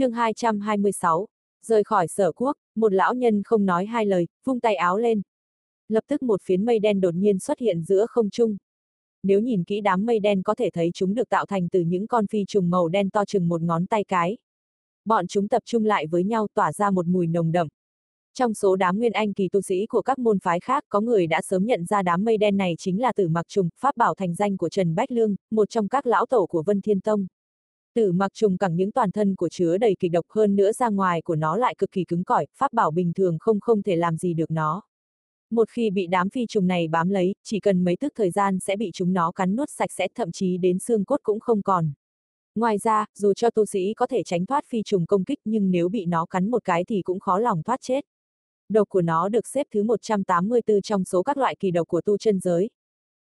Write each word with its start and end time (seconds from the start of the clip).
chương 0.00 0.12
226, 0.12 1.26
rời 1.66 1.84
khỏi 1.84 2.08
sở 2.08 2.32
quốc, 2.32 2.56
một 2.76 2.92
lão 2.92 3.14
nhân 3.14 3.42
không 3.42 3.66
nói 3.66 3.86
hai 3.86 4.06
lời, 4.06 4.26
vung 4.44 4.60
tay 4.60 4.74
áo 4.74 4.98
lên. 4.98 5.22
Lập 5.88 6.04
tức 6.08 6.22
một 6.22 6.42
phiến 6.42 6.64
mây 6.64 6.78
đen 6.78 7.00
đột 7.00 7.14
nhiên 7.14 7.38
xuất 7.38 7.58
hiện 7.58 7.82
giữa 7.82 8.06
không 8.08 8.30
trung. 8.30 8.56
Nếu 9.22 9.40
nhìn 9.40 9.64
kỹ 9.64 9.80
đám 9.80 10.06
mây 10.06 10.20
đen 10.20 10.42
có 10.42 10.54
thể 10.54 10.70
thấy 10.70 10.90
chúng 10.94 11.14
được 11.14 11.28
tạo 11.28 11.46
thành 11.46 11.68
từ 11.68 11.80
những 11.80 12.06
con 12.06 12.26
phi 12.26 12.44
trùng 12.48 12.70
màu 12.70 12.88
đen 12.88 13.10
to 13.10 13.24
chừng 13.24 13.48
một 13.48 13.62
ngón 13.62 13.86
tay 13.86 14.04
cái. 14.04 14.36
Bọn 15.04 15.26
chúng 15.26 15.48
tập 15.48 15.62
trung 15.66 15.84
lại 15.84 16.06
với 16.06 16.24
nhau 16.24 16.46
tỏa 16.54 16.72
ra 16.72 16.90
một 16.90 17.06
mùi 17.06 17.26
nồng 17.26 17.52
đậm. 17.52 17.68
Trong 18.34 18.54
số 18.54 18.76
đám 18.76 18.98
nguyên 18.98 19.12
anh 19.12 19.32
kỳ 19.32 19.48
tu 19.48 19.60
sĩ 19.60 19.86
của 19.86 20.02
các 20.02 20.18
môn 20.18 20.38
phái 20.38 20.60
khác 20.60 20.84
có 20.88 21.00
người 21.00 21.26
đã 21.26 21.42
sớm 21.42 21.64
nhận 21.64 21.84
ra 21.84 22.02
đám 22.02 22.24
mây 22.24 22.36
đen 22.36 22.56
này 22.56 22.74
chính 22.78 23.00
là 23.00 23.12
tử 23.12 23.28
mặc 23.28 23.48
trùng, 23.48 23.68
pháp 23.80 23.96
bảo 23.96 24.14
thành 24.14 24.34
danh 24.34 24.56
của 24.56 24.68
Trần 24.68 24.94
Bách 24.94 25.10
Lương, 25.10 25.36
một 25.50 25.70
trong 25.70 25.88
các 25.88 26.06
lão 26.06 26.26
tổ 26.26 26.46
của 26.46 26.62
Vân 26.66 26.80
Thiên 26.80 27.00
Tông. 27.00 27.26
Tử 27.94 28.12
mặc 28.12 28.34
trùng 28.34 28.58
cẳng 28.58 28.76
những 28.76 28.92
toàn 28.92 29.12
thân 29.12 29.36
của 29.36 29.48
chứa 29.48 29.78
đầy 29.78 29.96
kịch 29.98 30.12
độc 30.12 30.24
hơn 30.28 30.56
nữa 30.56 30.72
ra 30.72 30.88
ngoài 30.88 31.22
của 31.22 31.36
nó 31.36 31.56
lại 31.56 31.74
cực 31.78 31.90
kỳ 31.90 32.04
cứng 32.04 32.24
cỏi, 32.24 32.46
pháp 32.56 32.72
bảo 32.72 32.90
bình 32.90 33.12
thường 33.12 33.36
không 33.40 33.60
không 33.60 33.82
thể 33.82 33.96
làm 33.96 34.16
gì 34.16 34.34
được 34.34 34.50
nó. 34.50 34.82
Một 35.50 35.70
khi 35.70 35.90
bị 35.90 36.06
đám 36.06 36.30
phi 36.30 36.46
trùng 36.46 36.66
này 36.66 36.88
bám 36.88 37.08
lấy, 37.08 37.34
chỉ 37.44 37.60
cần 37.60 37.84
mấy 37.84 37.96
tức 37.96 38.12
thời 38.16 38.30
gian 38.30 38.58
sẽ 38.60 38.76
bị 38.76 38.90
chúng 38.94 39.12
nó 39.12 39.32
cắn 39.32 39.56
nuốt 39.56 39.70
sạch 39.70 39.92
sẽ 39.92 40.08
thậm 40.14 40.32
chí 40.32 40.58
đến 40.58 40.78
xương 40.78 41.04
cốt 41.04 41.20
cũng 41.22 41.40
không 41.40 41.62
còn. 41.62 41.92
Ngoài 42.54 42.78
ra, 42.78 43.06
dù 43.14 43.34
cho 43.34 43.50
tu 43.50 43.66
sĩ 43.66 43.94
có 43.94 44.06
thể 44.06 44.22
tránh 44.22 44.46
thoát 44.46 44.64
phi 44.68 44.82
trùng 44.82 45.06
công 45.06 45.24
kích 45.24 45.38
nhưng 45.44 45.70
nếu 45.70 45.88
bị 45.88 46.06
nó 46.06 46.26
cắn 46.26 46.50
một 46.50 46.64
cái 46.64 46.84
thì 46.84 47.02
cũng 47.02 47.20
khó 47.20 47.38
lòng 47.38 47.62
thoát 47.62 47.80
chết. 47.82 48.04
Độc 48.68 48.88
của 48.88 49.02
nó 49.02 49.28
được 49.28 49.46
xếp 49.46 49.66
thứ 49.74 49.82
184 49.82 50.82
trong 50.82 51.04
số 51.04 51.22
các 51.22 51.36
loại 51.36 51.56
kỳ 51.60 51.70
độc 51.70 51.88
của 51.88 52.00
tu 52.00 52.18
chân 52.18 52.40
giới. 52.40 52.70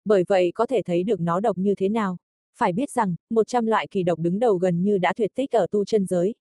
Bởi 0.04 0.24
vậy 0.28 0.52
có 0.54 0.66
thể 0.66 0.82
thấy 0.82 1.02
được 1.02 1.20
nó 1.20 1.40
độc 1.40 1.58
như 1.58 1.74
thế 1.74 1.88
nào. 1.88 2.18
Phải 2.58 2.72
biết 2.72 2.90
rằng, 2.90 3.14
100 3.30 3.66
loại 3.66 3.86
kỳ 3.90 4.02
độc 4.02 4.18
đứng 4.18 4.38
đầu 4.38 4.56
gần 4.56 4.82
như 4.82 4.98
đã 4.98 5.12
tuyệt 5.16 5.30
tích 5.34 5.50
ở 5.50 5.66
tu 5.70 5.84
chân 5.84 6.06
giới. 6.06 6.34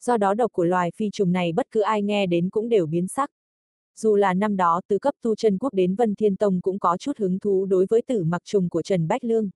Do 0.00 0.16
đó 0.16 0.34
độc 0.34 0.52
của 0.52 0.64
loài 0.64 0.90
phi 0.96 1.10
trùng 1.10 1.32
này 1.32 1.52
bất 1.52 1.66
cứ 1.70 1.80
ai 1.80 2.02
nghe 2.02 2.26
đến 2.26 2.50
cũng 2.50 2.68
đều 2.68 2.86
biến 2.86 3.08
sắc. 3.08 3.30
Dù 3.96 4.16
là 4.16 4.34
năm 4.34 4.56
đó 4.56 4.80
từ 4.88 4.98
cấp 4.98 5.14
tu 5.22 5.34
chân 5.34 5.58
quốc 5.58 5.74
đến 5.74 5.94
Vân 5.94 6.14
Thiên 6.14 6.36
Tông 6.36 6.60
cũng 6.60 6.78
có 6.78 6.96
chút 6.96 7.18
hứng 7.18 7.38
thú 7.38 7.66
đối 7.66 7.86
với 7.90 8.02
tử 8.02 8.24
mặc 8.24 8.42
trùng 8.44 8.68
của 8.68 8.82
Trần 8.82 9.08
Bách 9.08 9.24
Lương. 9.24 9.50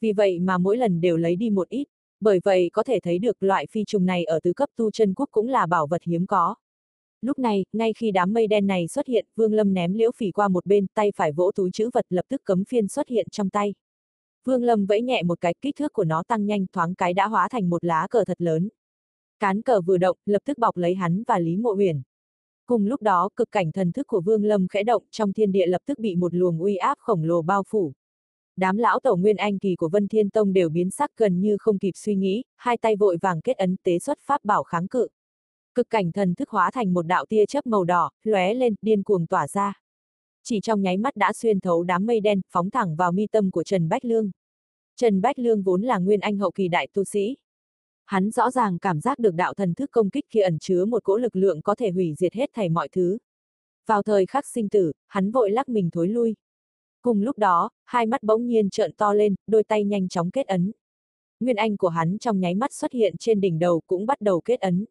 Vì 0.00 0.12
vậy 0.12 0.38
mà 0.38 0.58
mỗi 0.58 0.76
lần 0.76 1.00
đều 1.00 1.16
lấy 1.16 1.36
đi 1.36 1.50
một 1.50 1.68
ít, 1.68 1.84
bởi 2.20 2.40
vậy 2.44 2.70
có 2.72 2.82
thể 2.82 3.00
thấy 3.02 3.18
được 3.18 3.42
loại 3.42 3.66
phi 3.70 3.84
trùng 3.84 4.06
này 4.06 4.24
ở 4.24 4.40
tứ 4.42 4.52
cấp 4.52 4.68
tu 4.76 4.90
chân 4.90 5.14
quốc 5.14 5.28
cũng 5.32 5.48
là 5.48 5.66
bảo 5.66 5.86
vật 5.86 6.02
hiếm 6.02 6.26
có. 6.26 6.54
Lúc 7.20 7.38
này, 7.38 7.64
ngay 7.72 7.92
khi 7.92 8.10
đám 8.10 8.32
mây 8.32 8.46
đen 8.46 8.66
này 8.66 8.88
xuất 8.88 9.06
hiện, 9.06 9.26
Vương 9.36 9.52
Lâm 9.52 9.74
ném 9.74 9.92
liễu 9.92 10.10
phỉ 10.16 10.30
qua 10.30 10.48
một 10.48 10.66
bên, 10.66 10.86
tay 10.94 11.12
phải 11.16 11.32
vỗ 11.32 11.50
túi 11.54 11.70
chữ 11.70 11.90
vật 11.92 12.06
lập 12.08 12.24
tức 12.28 12.40
cấm 12.44 12.64
phiên 12.64 12.88
xuất 12.88 13.08
hiện 13.08 13.26
trong 13.30 13.50
tay. 13.50 13.74
Vương 14.44 14.62
Lâm 14.62 14.86
vẫy 14.86 15.02
nhẹ 15.02 15.22
một 15.22 15.40
cái, 15.40 15.54
kích 15.60 15.76
thước 15.76 15.92
của 15.92 16.04
nó 16.04 16.22
tăng 16.22 16.46
nhanh 16.46 16.66
thoáng 16.72 16.94
cái 16.94 17.14
đã 17.14 17.26
hóa 17.26 17.48
thành 17.48 17.70
một 17.70 17.84
lá 17.84 18.06
cờ 18.10 18.24
thật 18.24 18.40
lớn. 18.40 18.68
Cán 19.38 19.62
cờ 19.62 19.80
vừa 19.80 19.98
động, 19.98 20.16
lập 20.26 20.42
tức 20.44 20.58
bọc 20.58 20.76
lấy 20.76 20.94
hắn 20.94 21.22
và 21.26 21.38
Lý 21.38 21.56
Mộ 21.56 21.72
Huyền. 21.72 22.02
Cùng 22.66 22.86
lúc 22.86 23.02
đó, 23.02 23.28
cực 23.36 23.50
cảnh 23.50 23.72
thần 23.72 23.92
thức 23.92 24.06
của 24.06 24.20
Vương 24.20 24.44
Lâm 24.44 24.68
khẽ 24.68 24.82
động, 24.82 25.02
trong 25.10 25.32
thiên 25.32 25.52
địa 25.52 25.66
lập 25.66 25.82
tức 25.86 25.98
bị 25.98 26.16
một 26.16 26.34
luồng 26.34 26.62
uy 26.62 26.76
áp 26.76 26.98
khổng 26.98 27.24
lồ 27.24 27.42
bao 27.42 27.62
phủ. 27.68 27.92
Đám 28.56 28.76
lão 28.76 29.00
tổ 29.00 29.16
nguyên 29.16 29.36
anh 29.36 29.58
kỳ 29.58 29.76
của 29.76 29.88
Vân 29.88 30.08
Thiên 30.08 30.30
Tông 30.30 30.52
đều 30.52 30.68
biến 30.68 30.90
sắc 30.90 31.10
gần 31.16 31.40
như 31.40 31.56
không 31.60 31.78
kịp 31.78 31.92
suy 31.94 32.14
nghĩ, 32.14 32.42
hai 32.56 32.76
tay 32.76 32.96
vội 32.96 33.16
vàng 33.22 33.40
kết 33.40 33.56
ấn 33.56 33.76
tế 33.82 33.98
xuất 33.98 34.18
pháp 34.20 34.44
bảo 34.44 34.62
kháng 34.62 34.88
cự. 34.88 35.08
Cực 35.74 35.90
cảnh 35.90 36.12
thần 36.12 36.34
thức 36.34 36.50
hóa 36.50 36.70
thành 36.70 36.94
một 36.94 37.06
đạo 37.06 37.24
tia 37.28 37.46
chớp 37.46 37.66
màu 37.66 37.84
đỏ, 37.84 38.10
lóe 38.22 38.54
lên, 38.54 38.74
điên 38.82 39.02
cuồng 39.02 39.26
tỏa 39.26 39.48
ra. 39.48 39.80
Chỉ 40.44 40.60
trong 40.60 40.82
nháy 40.82 40.96
mắt 40.96 41.16
đã 41.16 41.32
xuyên 41.32 41.60
thấu 41.60 41.82
đám 41.82 42.06
mây 42.06 42.20
đen, 42.20 42.40
phóng 42.52 42.70
thẳng 42.70 42.96
vào 42.96 43.12
mi 43.12 43.26
tâm 43.26 43.50
của 43.50 43.62
Trần 43.62 43.88
Bách 43.88 44.04
Lương. 44.04 44.30
Trần 44.96 45.20
Bách 45.20 45.38
Lương 45.38 45.62
vốn 45.62 45.82
là 45.82 45.98
nguyên 45.98 46.20
anh 46.20 46.38
hậu 46.38 46.50
kỳ 46.50 46.68
đại 46.68 46.88
tu 46.92 47.04
sĩ. 47.04 47.36
Hắn 48.06 48.30
rõ 48.30 48.50
ràng 48.50 48.78
cảm 48.78 49.00
giác 49.00 49.18
được 49.18 49.34
đạo 49.34 49.54
thần 49.54 49.74
thức 49.74 49.90
công 49.92 50.10
kích 50.10 50.24
kia 50.30 50.40
ẩn 50.40 50.58
chứa 50.58 50.84
một 50.84 51.04
cỗ 51.04 51.16
lực 51.16 51.36
lượng 51.36 51.62
có 51.62 51.74
thể 51.74 51.90
hủy 51.90 52.14
diệt 52.18 52.34
hết 52.34 52.50
thảy 52.52 52.68
mọi 52.68 52.88
thứ. 52.88 53.18
Vào 53.86 54.02
thời 54.02 54.26
khắc 54.26 54.46
sinh 54.46 54.68
tử, 54.68 54.92
hắn 55.08 55.30
vội 55.30 55.50
lắc 55.50 55.68
mình 55.68 55.90
thối 55.90 56.08
lui. 56.08 56.34
Cùng 57.02 57.22
lúc 57.22 57.38
đó, 57.38 57.70
hai 57.84 58.06
mắt 58.06 58.22
bỗng 58.22 58.46
nhiên 58.46 58.70
trợn 58.70 58.92
to 58.92 59.12
lên, 59.12 59.34
đôi 59.46 59.64
tay 59.64 59.84
nhanh 59.84 60.08
chóng 60.08 60.30
kết 60.30 60.46
ấn. 60.46 60.72
Nguyên 61.40 61.56
anh 61.56 61.76
của 61.76 61.88
hắn 61.88 62.18
trong 62.18 62.40
nháy 62.40 62.54
mắt 62.54 62.72
xuất 62.72 62.92
hiện 62.92 63.14
trên 63.18 63.40
đỉnh 63.40 63.58
đầu 63.58 63.80
cũng 63.86 64.06
bắt 64.06 64.20
đầu 64.20 64.40
kết 64.40 64.60
ấn 64.60 64.84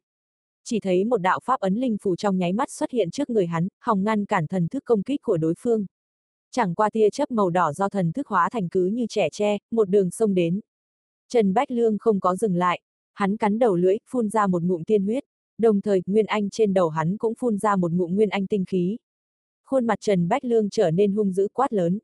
chỉ 0.70 0.80
thấy 0.80 1.06
một 1.06 1.18
đạo 1.18 1.40
pháp 1.44 1.60
ấn 1.60 1.76
linh 1.76 1.98
phù 2.02 2.16
trong 2.16 2.38
nháy 2.38 2.54
mắt 2.54 2.72
xuất 2.72 2.92
hiện 2.92 3.12
trước 3.12 3.30
người 3.30 3.48
hắn, 3.48 3.68
hòng 3.80 4.04
ngăn 4.04 4.26
cản 4.26 4.48
thần 4.48 4.68
thức 4.68 4.84
công 4.86 5.04
kích 5.04 5.22
của 5.22 5.38
đối 5.38 5.54
phương. 5.60 5.86
Chẳng 6.52 6.76
qua 6.76 6.90
tia 6.90 7.10
chớp 7.10 7.32
màu 7.32 7.50
đỏ 7.50 7.74
do 7.74 7.90
thần 7.90 8.12
thức 8.12 8.28
hóa 8.28 8.50
thành 8.50 8.70
cứ 8.70 8.86
như 8.86 9.06
trẻ 9.10 9.30
tre, 9.32 9.58
một 9.72 9.90
đường 9.90 10.12
sông 10.12 10.34
đến. 10.34 10.60
Trần 11.30 11.54
Bách 11.54 11.72
Lương 11.72 11.98
không 11.98 12.20
có 12.20 12.36
dừng 12.36 12.56
lại, 12.56 12.82
hắn 13.14 13.38
cắn 13.38 13.60
đầu 13.60 13.76
lưỡi, 13.76 13.98
phun 14.10 14.30
ra 14.30 14.48
một 14.48 14.64
ngụm 14.64 14.84
tiên 14.84 15.04
huyết, 15.04 15.24
đồng 15.58 15.82
thời 15.82 16.02
Nguyên 16.06 16.26
Anh 16.26 16.50
trên 16.50 16.74
đầu 16.74 16.90
hắn 16.90 17.18
cũng 17.18 17.34
phun 17.36 17.58
ra 17.58 17.76
một 17.76 17.92
ngụm 17.92 18.16
Nguyên 18.16 18.30
Anh 18.30 18.48
tinh 18.48 18.66
khí. 18.68 18.98
Khuôn 19.66 19.88
mặt 19.88 19.98
Trần 20.02 20.28
Bách 20.28 20.46
Lương 20.46 20.70
trở 20.70 20.92
nên 20.92 21.12
hung 21.12 21.32
dữ 21.32 21.48
quát 21.54 21.74
lớn. 21.74 22.00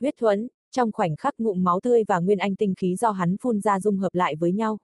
Huyết 0.00 0.14
thuẫn, 0.16 0.48
trong 0.70 0.92
khoảnh 0.92 1.16
khắc 1.16 1.34
ngụm 1.38 1.64
máu 1.64 1.80
tươi 1.80 2.04
và 2.08 2.18
Nguyên 2.18 2.38
Anh 2.38 2.56
tinh 2.56 2.74
khí 2.76 2.96
do 2.96 3.10
hắn 3.10 3.36
phun 3.42 3.60
ra 3.60 3.80
dung 3.80 3.96
hợp 3.96 4.14
lại 4.14 4.36
với 4.36 4.52
nhau. 4.52 4.78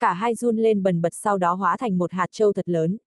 Cả 0.00 0.12
hai 0.12 0.34
run 0.34 0.56
lên 0.56 0.82
bần 0.82 1.00
bật 1.00 1.14
sau 1.14 1.38
đó 1.38 1.54
hóa 1.54 1.76
thành 1.76 1.98
một 1.98 2.12
hạt 2.12 2.26
châu 2.30 2.52
thật 2.52 2.68
lớn. 2.68 2.98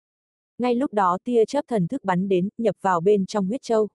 Ngay 0.58 0.76
lúc 0.76 0.94
đó 0.94 1.18
tia 1.24 1.46
chớp 1.46 1.66
thần 1.68 1.88
thức 1.88 2.04
bắn 2.04 2.30
đến, 2.30 2.50
nhập 2.58 2.76
vào 2.82 3.02
bên 3.02 3.26
trong 3.26 3.46
huyết 3.48 3.62
châu. 3.62 3.88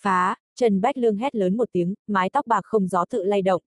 Phá, 0.00 0.36
Trần 0.54 0.80
Bách 0.80 0.96
Lương 0.96 1.16
hét 1.16 1.34
lớn 1.34 1.56
một 1.56 1.68
tiếng, 1.72 1.94
mái 2.06 2.30
tóc 2.30 2.46
bạc 2.46 2.60
không 2.64 2.88
gió 2.88 3.04
tự 3.10 3.22
lay 3.22 3.42
động. 3.42 3.62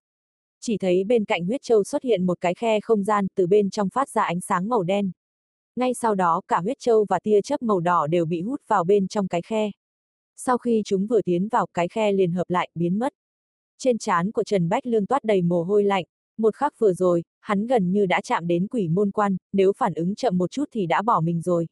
Chỉ 0.61 0.77
thấy 0.77 1.03
bên 1.03 1.25
cạnh 1.25 1.45
huyết 1.45 1.61
châu 1.61 1.83
xuất 1.83 2.03
hiện 2.03 2.25
một 2.25 2.41
cái 2.41 2.53
khe 2.53 2.79
không 2.79 3.03
gian, 3.03 3.27
từ 3.35 3.47
bên 3.47 3.69
trong 3.69 3.89
phát 3.89 4.09
ra 4.09 4.23
ánh 4.23 4.41
sáng 4.41 4.69
màu 4.69 4.83
đen. 4.83 5.11
Ngay 5.75 5.93
sau 5.93 6.15
đó 6.15 6.41
cả 6.47 6.59
huyết 6.59 6.79
châu 6.79 7.05
và 7.09 7.19
tia 7.19 7.41
chớp 7.41 7.61
màu 7.61 7.79
đỏ 7.79 8.07
đều 8.07 8.25
bị 8.25 8.41
hút 8.41 8.61
vào 8.67 8.83
bên 8.83 9.07
trong 9.07 9.27
cái 9.27 9.41
khe. 9.41 9.71
Sau 10.35 10.57
khi 10.57 10.81
chúng 10.85 11.07
vừa 11.07 11.21
tiến 11.21 11.47
vào 11.47 11.67
cái 11.73 11.87
khe 11.87 12.11
liền 12.11 12.31
hợp 12.31 12.49
lại, 12.49 12.69
biến 12.75 12.99
mất. 12.99 13.13
Trên 13.77 13.97
trán 13.97 14.31
của 14.31 14.43
Trần 14.43 14.69
Bách 14.69 14.85
Lương 14.85 15.05
toát 15.05 15.23
đầy 15.23 15.41
mồ 15.41 15.63
hôi 15.63 15.83
lạnh, 15.83 16.05
một 16.37 16.55
khắc 16.55 16.73
vừa 16.79 16.93
rồi, 16.93 17.23
hắn 17.39 17.67
gần 17.67 17.91
như 17.91 18.05
đã 18.05 18.21
chạm 18.21 18.47
đến 18.47 18.67
quỷ 18.67 18.87
môn 18.87 19.11
quan, 19.11 19.37
nếu 19.53 19.73
phản 19.77 19.93
ứng 19.93 20.15
chậm 20.15 20.37
một 20.37 20.51
chút 20.51 20.65
thì 20.71 20.85
đã 20.85 21.01
bỏ 21.01 21.21
mình 21.21 21.41
rồi. 21.41 21.67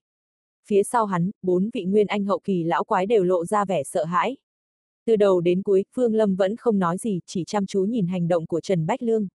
Phía 0.67 0.83
sau 0.83 1.05
hắn, 1.05 1.31
bốn 1.41 1.69
vị 1.73 1.83
nguyên 1.83 2.07
anh 2.07 2.25
hậu 2.25 2.39
kỳ 2.43 2.63
lão 2.63 2.83
quái 2.83 3.05
đều 3.05 3.23
lộ 3.23 3.45
ra 3.45 3.65
vẻ 3.65 3.83
sợ 3.83 4.03
hãi. 4.05 4.37
Từ 5.05 5.15
đầu 5.15 5.41
đến 5.41 5.63
cuối, 5.63 5.85
Phương 5.95 6.15
Lâm 6.15 6.35
vẫn 6.35 6.55
không 6.55 6.79
nói 6.79 6.97
gì, 6.97 7.19
chỉ 7.25 7.43
chăm 7.47 7.65
chú 7.65 7.83
nhìn 7.83 8.07
hành 8.07 8.27
động 8.27 8.45
của 8.45 8.61
Trần 8.61 8.85
Bách 8.85 9.03
Lương. 9.03 9.27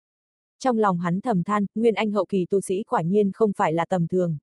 Trong 0.59 0.79
lòng 0.79 0.99
hắn 0.99 1.21
thầm 1.21 1.43
than, 1.43 1.67
nguyên 1.75 1.95
anh 1.95 2.11
hậu 2.11 2.25
kỳ 2.25 2.47
tu 2.51 2.61
sĩ 2.61 2.83
quả 2.83 3.03
nhiên 3.03 3.31
không 3.35 3.53
phải 3.57 3.73
là 3.73 3.85
tầm 3.85 4.07
thường. 4.07 4.39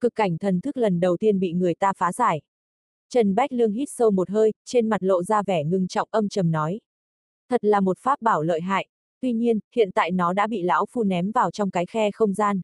Cực 0.00 0.14
cảnh 0.14 0.38
thần 0.38 0.60
thức 0.60 0.76
lần 0.76 1.00
đầu 1.00 1.16
tiên 1.16 1.38
bị 1.38 1.52
người 1.52 1.74
ta 1.74 1.92
phá 1.96 2.12
giải. 2.12 2.40
Trần 3.08 3.34
Bách 3.34 3.52
Lương 3.52 3.72
hít 3.72 3.88
sâu 3.90 4.10
một 4.10 4.30
hơi, 4.30 4.52
trên 4.64 4.88
mặt 4.88 5.02
lộ 5.02 5.22
ra 5.22 5.42
vẻ 5.42 5.64
ngưng 5.64 5.88
trọng 5.88 6.08
âm 6.10 6.28
trầm 6.28 6.50
nói. 6.50 6.80
Thật 7.48 7.64
là 7.64 7.80
một 7.80 7.98
pháp 7.98 8.22
bảo 8.22 8.42
lợi 8.42 8.60
hại, 8.60 8.86
Tuy 9.26 9.32
nhiên, 9.32 9.58
hiện 9.76 9.90
tại 9.94 10.10
nó 10.10 10.32
đã 10.32 10.46
bị 10.46 10.62
lão 10.62 10.86
phu 10.90 11.02
ném 11.02 11.30
vào 11.30 11.50
trong 11.50 11.70
cái 11.70 11.86
khe 11.86 12.10
không 12.10 12.34
gian. 12.34 12.60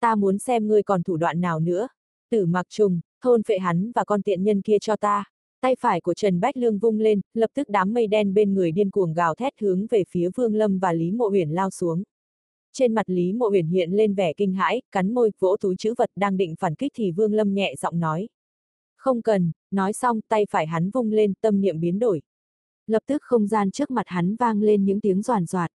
Ta 0.00 0.14
muốn 0.14 0.38
xem 0.38 0.68
ngươi 0.68 0.82
còn 0.82 1.02
thủ 1.02 1.16
đoạn 1.16 1.40
nào 1.40 1.60
nữa. 1.60 1.88
Tử 2.30 2.46
mặc 2.46 2.66
trùng, 2.68 3.00
thôn 3.22 3.42
phệ 3.42 3.58
hắn 3.58 3.92
và 3.94 4.04
con 4.04 4.22
tiện 4.22 4.44
nhân 4.44 4.62
kia 4.62 4.76
cho 4.80 4.96
ta. 4.96 5.24
Tay 5.60 5.76
phải 5.80 6.00
của 6.00 6.14
Trần 6.14 6.40
Bách 6.40 6.56
Lương 6.56 6.78
vung 6.78 6.98
lên, 6.98 7.20
lập 7.34 7.50
tức 7.54 7.68
đám 7.68 7.94
mây 7.94 8.06
đen 8.06 8.34
bên 8.34 8.54
người 8.54 8.72
điên 8.72 8.90
cuồng 8.90 9.14
gào 9.14 9.34
thét 9.34 9.52
hướng 9.60 9.86
về 9.90 10.04
phía 10.10 10.28
Vương 10.36 10.54
Lâm 10.54 10.78
và 10.78 10.92
Lý 10.92 11.10
Mộ 11.10 11.28
Huyền 11.28 11.50
lao 11.50 11.70
xuống. 11.70 12.02
Trên 12.72 12.94
mặt 12.94 13.10
Lý 13.10 13.32
Mộ 13.32 13.48
Huyền 13.48 13.66
hiện 13.66 13.90
lên 13.90 14.14
vẻ 14.14 14.32
kinh 14.36 14.54
hãi, 14.54 14.82
cắn 14.92 15.14
môi, 15.14 15.30
vỗ 15.38 15.56
túi 15.60 15.76
chữ 15.76 15.94
vật 15.98 16.10
đang 16.16 16.36
định 16.36 16.54
phản 16.60 16.74
kích 16.74 16.92
thì 16.94 17.10
Vương 17.10 17.34
Lâm 17.34 17.54
nhẹ 17.54 17.74
giọng 17.80 18.00
nói. 18.00 18.28
Không 18.96 19.22
cần, 19.22 19.52
nói 19.70 19.92
xong 19.92 20.20
tay 20.28 20.46
phải 20.50 20.66
hắn 20.66 20.90
vung 20.90 21.12
lên, 21.12 21.32
tâm 21.40 21.60
niệm 21.60 21.80
biến 21.80 21.98
đổi. 21.98 22.22
Lập 22.86 23.02
tức 23.06 23.22
không 23.22 23.46
gian 23.46 23.70
trước 23.70 23.90
mặt 23.90 24.06
hắn 24.06 24.36
vang 24.36 24.62
lên 24.62 24.84
những 24.84 25.00
tiếng 25.00 25.22
giòn 25.22 25.46
giọt. 25.46 25.70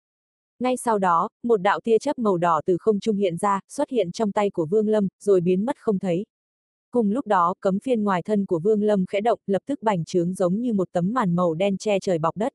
Ngay 0.65 0.77
sau 0.77 0.99
đó, 0.99 1.29
một 1.43 1.57
đạo 1.57 1.81
tia 1.81 1.99
chớp 1.99 2.19
màu 2.19 2.37
đỏ 2.37 2.61
từ 2.67 2.77
không 2.81 3.01
trung 3.01 3.17
hiện 3.17 3.37
ra, 3.37 3.61
xuất 3.69 3.91
hiện 3.91 4.13
trong 4.13 4.33
tay 4.33 4.51
của 4.51 4.67
Vương 4.67 4.89
Lâm, 4.89 5.09
rồi 5.21 5.41
biến 5.41 5.65
mất 5.65 5.77
không 5.79 5.99
thấy. 5.99 6.27
Cùng 6.91 7.11
lúc 7.11 7.27
đó, 7.27 7.55
cấm 7.61 7.79
phiên 7.81 8.05
ngoài 8.05 8.23
thân 8.23 8.47
của 8.47 8.59
Vương 8.59 8.83
Lâm 8.83 9.07
khẽ 9.07 9.21
động, 9.21 9.39
lập 9.47 9.63
tức 9.67 9.83
bành 9.83 10.05
trướng 10.05 10.35
giống 10.35 10.61
như 10.61 10.73
một 10.73 10.89
tấm 10.93 11.13
màn 11.13 11.37
màu 11.37 11.55
đen 11.55 11.77
che 11.77 11.99
trời 12.01 12.19
bọc 12.19 12.37
đất. 12.37 12.53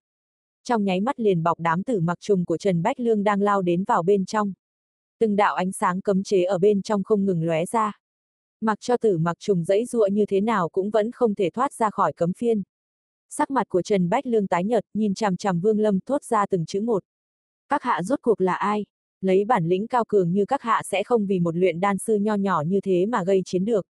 Trong 0.63 0.83
nháy 0.83 1.01
mắt 1.01 1.19
liền 1.19 1.43
bọc 1.43 1.59
đám 1.59 1.83
tử 1.83 1.99
mặc 1.99 2.17
trùng 2.21 2.45
của 2.45 2.57
Trần 2.57 2.81
Bách 2.81 2.99
Lương 2.99 3.23
đang 3.23 3.41
lao 3.41 3.61
đến 3.61 3.83
vào 3.83 4.03
bên 4.03 4.25
trong. 4.25 4.53
Từng 5.19 5.35
đạo 5.35 5.55
ánh 5.55 5.71
sáng 5.71 6.01
cấm 6.01 6.23
chế 6.23 6.43
ở 6.43 6.57
bên 6.57 6.81
trong 6.81 7.03
không 7.03 7.25
ngừng 7.25 7.43
lóe 7.43 7.65
ra. 7.65 7.99
Mặc 8.61 8.77
cho 8.81 8.97
tử 8.97 9.17
mặc 9.17 9.37
trùng 9.39 9.63
dãy 9.63 9.85
dụa 9.85 10.07
như 10.11 10.25
thế 10.25 10.41
nào 10.41 10.69
cũng 10.69 10.89
vẫn 10.89 11.11
không 11.11 11.35
thể 11.35 11.49
thoát 11.49 11.73
ra 11.73 11.89
khỏi 11.89 12.13
cấm 12.13 12.33
phiên. 12.33 12.63
Sắc 13.29 13.51
mặt 13.51 13.69
của 13.69 13.81
Trần 13.81 14.09
Bách 14.09 14.25
Lương 14.25 14.47
tái 14.47 14.63
nhợt, 14.63 14.85
nhìn 14.93 15.13
chằm 15.13 15.37
chằm 15.37 15.59
Vương 15.59 15.79
Lâm 15.79 15.99
thốt 15.99 16.23
ra 16.23 16.45
từng 16.45 16.65
chữ 16.65 16.81
một. 16.81 17.03
Các 17.69 17.83
hạ 17.83 18.01
rốt 18.03 18.19
cuộc 18.21 18.41
là 18.41 18.53
ai? 18.53 18.85
Lấy 19.21 19.45
bản 19.45 19.65
lĩnh 19.65 19.87
cao 19.87 20.03
cường 20.07 20.31
như 20.31 20.45
các 20.45 20.61
hạ 20.61 20.81
sẽ 20.85 21.03
không 21.03 21.25
vì 21.25 21.39
một 21.39 21.55
luyện 21.55 21.79
đan 21.79 21.97
sư 21.97 22.15
nho 22.15 22.35
nhỏ 22.35 22.63
như 22.67 22.81
thế 22.81 23.05
mà 23.05 23.23
gây 23.23 23.41
chiến 23.45 23.65
được. 23.65 23.85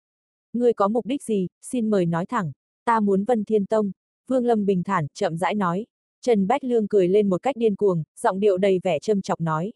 Ngươi 0.53 0.73
có 0.73 0.89
mục 0.89 1.07
đích 1.07 1.23
gì, 1.23 1.47
xin 1.63 1.91
mời 1.91 2.07
nói 2.07 2.27
thẳng. 2.27 2.53
Ta 2.85 3.01
muốn 3.01 3.25
Vân 3.25 3.45
Thiên 3.45 3.67
Tông. 3.67 3.93
Vương 4.29 4.47
Lâm 4.47 4.67
bình 4.67 4.83
thản, 4.83 5.07
chậm 5.15 5.37
rãi 5.37 5.55
nói. 5.55 5.87
Trần 6.23 6.47
Bách 6.47 6.65
Lương 6.65 6.89
cười 6.89 7.09
lên 7.09 7.29
một 7.29 7.43
cách 7.43 7.57
điên 7.57 7.77
cuồng, 7.77 8.03
giọng 8.21 8.41
điệu 8.41 8.57
đầy 8.59 8.81
vẻ 8.83 8.99
châm 8.99 9.23
chọc 9.23 9.41
nói. 9.41 9.73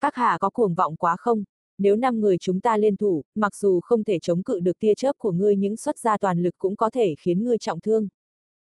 Các 0.00 0.14
hạ 0.14 0.38
có 0.40 0.50
cuồng 0.50 0.74
vọng 0.74 0.96
quá 0.96 1.16
không? 1.18 1.44
Nếu 1.78 1.96
năm 1.96 2.20
người 2.20 2.38
chúng 2.38 2.60
ta 2.60 2.76
liên 2.76 2.96
thủ, 2.96 3.22
mặc 3.34 3.56
dù 3.56 3.80
không 3.80 4.04
thể 4.04 4.18
chống 4.18 4.42
cự 4.42 4.60
được 4.60 4.78
tia 4.78 4.94
chớp 4.94 5.12
của 5.18 5.32
ngươi 5.32 5.56
những 5.56 5.76
xuất 5.76 5.98
ra 5.98 6.18
toàn 6.18 6.42
lực 6.42 6.54
cũng 6.58 6.76
có 6.76 6.90
thể 6.90 7.14
khiến 7.18 7.44
ngươi 7.44 7.58
trọng 7.58 7.80
thương. 7.80 8.08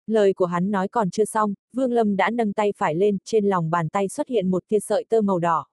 Lời 0.07 0.35
của 0.35 0.47
hắn 0.47 0.71
nói 0.71 0.89
còn 0.89 1.11
chưa 1.11 1.25
xong, 1.25 1.55
Vương 1.73 1.93
Lâm 1.93 2.17
đã 2.17 2.31
nâng 2.31 2.53
tay 2.53 2.73
phải 2.77 2.95
lên, 2.95 3.19
trên 3.25 3.45
lòng 3.47 3.71
bàn 3.71 3.89
tay 3.89 4.09
xuất 4.09 4.29
hiện 4.29 4.51
một 4.51 4.65
tia 4.69 4.81
sợi 4.81 5.05
tơ 5.09 5.21
màu 5.21 5.39
đỏ. 5.39 5.67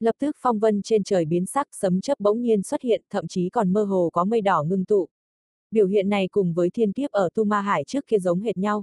Lập 0.00 0.14
tức 0.18 0.36
phong 0.38 0.58
vân 0.58 0.82
trên 0.82 1.04
trời 1.04 1.24
biến 1.24 1.46
sắc, 1.46 1.68
sấm 1.72 2.00
chớp 2.00 2.20
bỗng 2.20 2.42
nhiên 2.42 2.62
xuất 2.62 2.82
hiện, 2.82 3.02
thậm 3.10 3.28
chí 3.28 3.48
còn 3.48 3.72
mơ 3.72 3.84
hồ 3.84 4.10
có 4.12 4.24
mây 4.24 4.40
đỏ 4.40 4.62
ngưng 4.62 4.84
tụ. 4.84 5.08
Biểu 5.70 5.86
hiện 5.86 6.08
này 6.08 6.28
cùng 6.28 6.54
với 6.54 6.70
thiên 6.70 6.92
kiếp 6.92 7.10
ở 7.10 7.28
Tu 7.34 7.44
Ma 7.44 7.60
Hải 7.60 7.84
trước 7.84 8.06
kia 8.06 8.18
giống 8.18 8.40
hệt 8.40 8.56
nhau. 8.56 8.82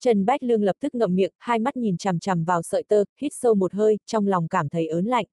Trần 0.00 0.24
Bách 0.24 0.42
Lương 0.42 0.62
lập 0.62 0.76
tức 0.80 0.94
ngậm 0.94 1.14
miệng, 1.14 1.32
hai 1.38 1.58
mắt 1.58 1.76
nhìn 1.76 1.96
chằm 1.96 2.18
chằm 2.18 2.44
vào 2.44 2.62
sợi 2.62 2.82
tơ, 2.88 3.04
hít 3.20 3.32
sâu 3.34 3.54
một 3.54 3.74
hơi, 3.74 3.98
trong 4.06 4.26
lòng 4.26 4.48
cảm 4.48 4.68
thấy 4.68 4.86
ớn 4.86 5.04
lạnh. 5.04 5.26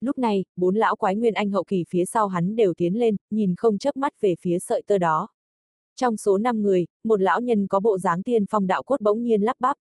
Lúc 0.00 0.18
này, 0.18 0.44
bốn 0.56 0.76
lão 0.76 0.96
quái 0.96 1.16
nguyên 1.16 1.34
anh 1.34 1.50
hậu 1.50 1.64
kỳ 1.64 1.84
phía 1.88 2.04
sau 2.04 2.28
hắn 2.28 2.56
đều 2.56 2.74
tiến 2.74 2.98
lên, 2.98 3.16
nhìn 3.30 3.54
không 3.56 3.78
chớp 3.78 3.96
mắt 3.96 4.20
về 4.20 4.34
phía 4.40 4.58
sợi 4.58 4.82
tơ 4.86 4.98
đó. 4.98 5.28
Trong 5.96 6.16
số 6.16 6.38
5 6.38 6.62
người, 6.62 6.86
một 7.04 7.20
lão 7.20 7.40
nhân 7.40 7.66
có 7.66 7.80
bộ 7.80 7.98
dáng 7.98 8.22
tiên 8.22 8.44
phong 8.50 8.66
đạo 8.66 8.82
cốt 8.82 9.00
bỗng 9.00 9.22
nhiên 9.22 9.42
lắp 9.42 9.56
bắp. 9.60 9.76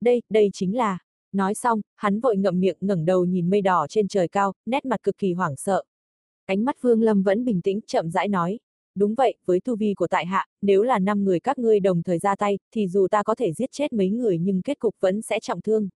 Đây, 0.00 0.22
đây 0.30 0.50
chính 0.52 0.76
là. 0.76 0.98
Nói 1.32 1.54
xong, 1.54 1.80
hắn 1.96 2.20
vội 2.20 2.36
ngậm 2.36 2.60
miệng 2.60 2.76
ngẩng 2.80 3.04
đầu 3.04 3.24
nhìn 3.24 3.50
mây 3.50 3.62
đỏ 3.62 3.86
trên 3.88 4.08
trời 4.08 4.28
cao, 4.28 4.52
nét 4.66 4.84
mặt 4.84 5.02
cực 5.02 5.18
kỳ 5.18 5.32
hoảng 5.32 5.56
sợ. 5.56 5.82
Ánh 6.46 6.64
mắt 6.64 6.76
Vương 6.80 7.02
Lâm 7.02 7.22
vẫn 7.22 7.44
bình 7.44 7.62
tĩnh, 7.62 7.80
chậm 7.86 8.10
rãi 8.10 8.28
nói. 8.28 8.58
Đúng 8.94 9.14
vậy, 9.14 9.34
với 9.44 9.60
tu 9.60 9.76
vi 9.76 9.94
của 9.94 10.06
tại 10.06 10.26
hạ, 10.26 10.46
nếu 10.62 10.82
là 10.82 10.98
năm 10.98 11.24
người 11.24 11.40
các 11.40 11.58
ngươi 11.58 11.80
đồng 11.80 12.02
thời 12.02 12.18
ra 12.18 12.36
tay, 12.36 12.58
thì 12.74 12.88
dù 12.88 13.08
ta 13.10 13.22
có 13.22 13.34
thể 13.34 13.52
giết 13.52 13.72
chết 13.72 13.92
mấy 13.92 14.10
người 14.10 14.38
nhưng 14.38 14.62
kết 14.62 14.78
cục 14.78 14.94
vẫn 15.00 15.22
sẽ 15.22 15.40
trọng 15.40 15.60
thương. 15.60 15.88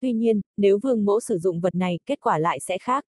Tuy 0.00 0.12
nhiên, 0.12 0.40
nếu 0.56 0.78
vương 0.82 1.04
mẫu 1.04 1.20
sử 1.20 1.38
dụng 1.38 1.60
vật 1.60 1.74
này, 1.74 1.98
kết 2.06 2.20
quả 2.20 2.38
lại 2.38 2.60
sẽ 2.60 2.78
khác. 2.78 3.04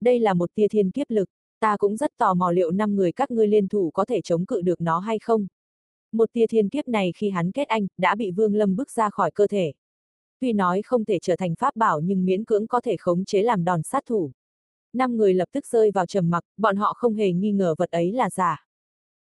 Đây 0.00 0.20
là 0.20 0.34
một 0.34 0.50
tia 0.54 0.68
thiên 0.68 0.90
kiếp 0.90 1.10
lực, 1.10 1.28
ta 1.60 1.76
cũng 1.76 1.96
rất 1.96 2.10
tò 2.16 2.34
mò 2.34 2.50
liệu 2.50 2.70
năm 2.70 2.96
người 2.96 3.12
các 3.12 3.30
ngươi 3.30 3.46
liên 3.46 3.68
thủ 3.68 3.90
có 3.90 4.04
thể 4.04 4.20
chống 4.20 4.46
cự 4.46 4.60
được 4.60 4.80
nó 4.80 4.98
hay 4.98 5.18
không. 5.18 5.46
Một 6.12 6.32
tia 6.32 6.46
thiên 6.46 6.68
kiếp 6.68 6.88
này 6.88 7.12
khi 7.16 7.30
hắn 7.30 7.52
kết 7.52 7.68
anh, 7.68 7.86
đã 7.98 8.14
bị 8.14 8.30
vương 8.30 8.54
lâm 8.54 8.76
bước 8.76 8.90
ra 8.90 9.10
khỏi 9.10 9.30
cơ 9.30 9.46
thể. 9.46 9.72
Tuy 10.40 10.52
nói 10.52 10.82
không 10.82 11.04
thể 11.04 11.18
trở 11.22 11.36
thành 11.36 11.54
pháp 11.54 11.76
bảo 11.76 12.00
nhưng 12.00 12.24
miễn 12.24 12.44
cưỡng 12.44 12.66
có 12.66 12.80
thể 12.80 12.96
khống 12.96 13.24
chế 13.24 13.42
làm 13.42 13.64
đòn 13.64 13.82
sát 13.82 14.06
thủ. 14.06 14.30
Năm 14.92 15.16
người 15.16 15.34
lập 15.34 15.48
tức 15.52 15.66
rơi 15.66 15.90
vào 15.90 16.06
trầm 16.06 16.30
mặc, 16.30 16.44
bọn 16.56 16.76
họ 16.76 16.92
không 16.96 17.14
hề 17.14 17.32
nghi 17.32 17.52
ngờ 17.52 17.74
vật 17.78 17.90
ấy 17.90 18.12
là 18.12 18.30
giả. 18.30 18.66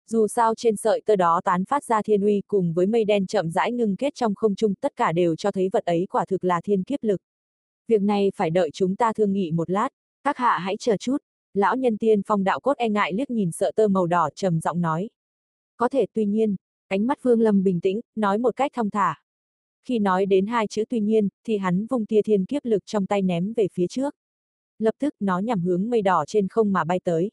Dù 0.08 0.28
sao 0.28 0.56
trên 0.56 0.76
sợi 0.76 1.02
tơ 1.06 1.16
đó 1.16 1.42
tán 1.44 1.66
phát 1.66 1.84
ra 1.84 2.02
thiên 2.02 2.22
uy 2.22 2.42
cùng 2.48 2.74
với 2.74 2.86
mây 2.86 3.06
đen 3.06 3.28
chậm 3.28 3.52
rãi 3.52 3.72
ngưng 3.72 3.96
kết 3.96 4.16
trong 4.16 4.36
không 4.36 4.56
trung 4.56 4.76
tất 4.76 4.96
cả 4.96 5.12
đều 5.12 5.36
cho 5.36 5.52
thấy 5.52 5.70
vật 5.74 5.86
ấy 5.86 6.08
quả 6.10 6.26
thực 6.26 6.44
là 6.44 6.62
thiên 6.62 6.84
kiếp 6.84 7.04
lực. 7.04 7.22
Việc 7.88 8.02
này 8.02 8.32
phải 8.36 8.50
đợi 8.50 8.70
chúng 8.74 8.96
ta 8.96 9.14
thương 9.14 9.34
nghị 9.34 9.52
một 9.52 9.70
lát, 9.70 9.90
các 10.24 10.38
hạ 10.38 10.58
hãy 10.58 10.76
chờ 10.80 10.98
chút. 10.98 11.18
Lão 11.54 11.76
nhân 11.76 11.98
tiên 11.98 12.22
phong 12.26 12.44
đạo 12.44 12.60
cốt 12.60 12.78
e 12.78 12.90
ngại 12.90 13.14
liếc 13.14 13.30
nhìn 13.30 13.52
sợ 13.52 13.72
tơ 13.76 13.88
màu 13.88 14.08
đỏ 14.08 14.30
trầm 14.36 14.60
giọng 14.60 14.82
nói. 14.82 15.10
Có 15.78 15.90
thể 15.90 16.06
tuy 16.14 16.26
nhiên, 16.26 16.56
ánh 16.88 17.08
mắt 17.08 17.24
Vương 17.24 17.42
Lâm 17.42 17.64
bình 17.64 17.82
tĩnh, 17.82 18.02
nói 18.16 18.38
một 18.38 18.56
cách 18.56 18.72
thong 18.76 18.90
thả. 18.90 19.16
Khi 19.84 20.00
nói 20.00 20.26
đến 20.26 20.48
hai 20.48 20.68
chữ 20.68 20.84
tuy 20.90 21.00
nhiên, 21.00 21.30
thì 21.46 21.58
hắn 21.58 21.88
vung 21.88 22.06
tia 22.06 22.22
thiên 22.22 22.46
kiếp 22.46 22.66
lực 22.66 22.86
trong 22.86 23.06
tay 23.06 23.22
ném 23.22 23.54
về 23.54 23.68
phía 23.74 23.88
trước. 23.88 24.16
Lập 24.80 24.96
tức 25.00 25.16
nó 25.20 25.40
nhằm 25.40 25.62
hướng 25.62 25.90
mây 25.90 26.02
đỏ 26.02 26.24
trên 26.28 26.48
không 26.48 26.72
mà 26.72 26.84
bay 26.84 27.00
tới. 27.04 27.32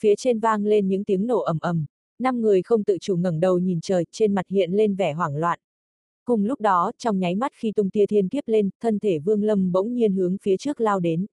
Phía 0.00 0.14
trên 0.16 0.40
vang 0.40 0.64
lên 0.64 0.88
những 0.88 1.04
tiếng 1.04 1.26
nổ 1.26 1.40
ầm 1.40 1.58
ầm, 1.60 1.86
năm 2.18 2.40
người 2.40 2.62
không 2.62 2.84
tự 2.84 2.98
chủ 3.00 3.16
ngẩng 3.16 3.40
đầu 3.40 3.58
nhìn 3.58 3.80
trời, 3.80 4.04
trên 4.12 4.34
mặt 4.34 4.48
hiện 4.48 4.72
lên 4.72 4.94
vẻ 4.94 5.12
hoảng 5.12 5.36
loạn. 5.36 5.58
Cùng 6.24 6.44
lúc 6.44 6.60
đó, 6.60 6.92
trong 6.98 7.18
nháy 7.18 7.34
mắt 7.34 7.52
khi 7.54 7.72
tung 7.72 7.90
tia 7.90 8.06
thiên 8.06 8.28
kiếp 8.28 8.48
lên, 8.48 8.70
thân 8.80 8.98
thể 8.98 9.18
Vương 9.18 9.42
Lâm 9.42 9.72
bỗng 9.72 9.94
nhiên 9.94 10.12
hướng 10.12 10.36
phía 10.42 10.56
trước 10.56 10.80
lao 10.80 11.00
đến. 11.00 11.26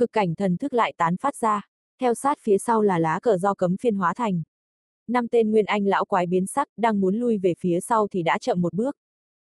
Cực 0.00 0.12
cảnh 0.12 0.34
thần 0.34 0.56
thức 0.56 0.72
lại 0.72 0.94
tán 0.96 1.16
phát 1.16 1.36
ra, 1.36 1.66
theo 2.00 2.14
sát 2.14 2.38
phía 2.40 2.58
sau 2.58 2.82
là 2.82 2.98
lá 2.98 3.20
cờ 3.22 3.38
do 3.38 3.54
cấm 3.54 3.76
phiên 3.76 3.94
hóa 3.94 4.14
thành. 4.14 4.42
Năm 5.08 5.28
tên 5.28 5.50
Nguyên 5.50 5.64
Anh 5.64 5.86
lão 5.86 6.04
quái 6.04 6.26
biến 6.26 6.46
sắc, 6.46 6.68
đang 6.76 7.00
muốn 7.00 7.16
lui 7.16 7.38
về 7.38 7.54
phía 7.58 7.80
sau 7.80 8.08
thì 8.08 8.22
đã 8.22 8.38
chậm 8.38 8.60
một 8.60 8.74
bước. 8.74 8.96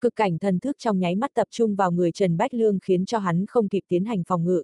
Cực 0.01 0.17
cảnh 0.17 0.39
thần 0.39 0.61
thức 0.61 0.77
trong 0.79 0.99
nháy 0.99 1.17
mắt 1.17 1.31
tập 1.35 1.49
trung 1.51 1.77
vào 1.77 1.93
người 1.93 2.13
Trần 2.13 2.37
Bách 2.37 2.55
Lương 2.55 2.79
khiến 2.83 3.07
cho 3.07 3.19
hắn 3.19 3.47
không 3.47 3.69
kịp 3.69 3.83
tiến 3.89 4.05
hành 4.05 4.23
phòng 4.25 4.45
ngự 4.45 4.63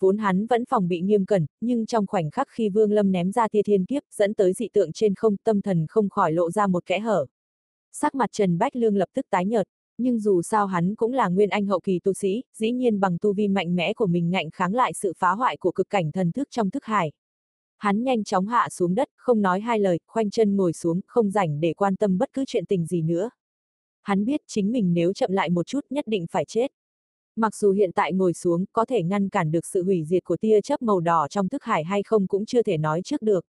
vốn 0.00 0.18
hắn 0.18 0.46
vẫn 0.46 0.64
phòng 0.64 0.88
bị 0.88 1.00
nghiêm 1.00 1.24
cẩn, 1.24 1.46
nhưng 1.60 1.86
trong 1.86 2.06
khoảnh 2.06 2.30
khắc 2.30 2.48
khi 2.50 2.68
Vương 2.68 2.92
Lâm 2.92 3.12
ném 3.12 3.32
ra 3.32 3.48
tia 3.48 3.62
thiên 3.62 3.84
kiếp, 3.84 4.02
dẫn 4.12 4.34
tới 4.34 4.52
dị 4.52 4.68
tượng 4.72 4.92
trên 4.92 5.14
không, 5.14 5.36
tâm 5.36 5.62
thần 5.62 5.86
không 5.88 6.08
khỏi 6.08 6.32
lộ 6.32 6.50
ra 6.50 6.66
một 6.66 6.86
kẽ 6.86 6.98
hở. 6.98 7.26
Sắc 7.92 8.14
mặt 8.14 8.30
Trần 8.32 8.58
Bách 8.58 8.76
Lương 8.76 8.96
lập 8.96 9.08
tức 9.14 9.26
tái 9.30 9.46
nhợt, 9.46 9.66
nhưng 9.98 10.18
dù 10.18 10.42
sao 10.42 10.66
hắn 10.66 10.94
cũng 10.94 11.12
là 11.12 11.28
nguyên 11.28 11.48
anh 11.48 11.66
hậu 11.66 11.80
kỳ 11.80 11.98
tu 11.98 12.12
sĩ, 12.12 12.42
dĩ 12.54 12.72
nhiên 12.72 13.00
bằng 13.00 13.18
tu 13.20 13.32
vi 13.32 13.48
mạnh 13.48 13.76
mẽ 13.76 13.94
của 13.94 14.06
mình 14.06 14.30
ngạnh 14.30 14.50
kháng 14.50 14.74
lại 14.74 14.92
sự 14.92 15.12
phá 15.16 15.30
hoại 15.30 15.56
của 15.56 15.72
cực 15.72 15.88
cảnh 15.90 16.12
thần 16.12 16.32
thức 16.32 16.48
trong 16.50 16.70
thức 16.70 16.84
hải. 16.84 17.12
Hắn 17.78 18.04
nhanh 18.04 18.24
chóng 18.24 18.46
hạ 18.46 18.68
xuống 18.70 18.94
đất, 18.94 19.08
không 19.16 19.42
nói 19.42 19.60
hai 19.60 19.78
lời, 19.78 19.98
khoanh 20.06 20.30
chân 20.30 20.56
ngồi 20.56 20.72
xuống, 20.72 21.00
không 21.06 21.30
rảnh 21.30 21.60
để 21.60 21.72
quan 21.74 21.96
tâm 21.96 22.18
bất 22.18 22.32
cứ 22.32 22.44
chuyện 22.46 22.66
tình 22.66 22.86
gì 22.86 23.02
nữa. 23.02 23.30
Hắn 24.02 24.24
biết 24.24 24.40
chính 24.46 24.72
mình 24.72 24.94
nếu 24.94 25.12
chậm 25.12 25.32
lại 25.32 25.50
một 25.50 25.66
chút 25.66 25.80
nhất 25.90 26.04
định 26.06 26.26
phải 26.30 26.44
chết. 26.44 26.72
Mặc 27.36 27.56
dù 27.56 27.72
hiện 27.72 27.92
tại 27.92 28.12
ngồi 28.12 28.34
xuống 28.34 28.64
có 28.72 28.84
thể 28.84 29.02
ngăn 29.02 29.28
cản 29.28 29.50
được 29.50 29.66
sự 29.66 29.84
hủy 29.84 30.04
diệt 30.04 30.24
của 30.24 30.36
tia 30.36 30.60
chớp 30.60 30.82
màu 30.82 31.00
đỏ 31.00 31.28
trong 31.28 31.48
thức 31.48 31.64
hải 31.64 31.84
hay 31.84 32.02
không 32.02 32.26
cũng 32.26 32.46
chưa 32.46 32.62
thể 32.62 32.76
nói 32.76 33.02
trước 33.04 33.22
được. 33.22 33.44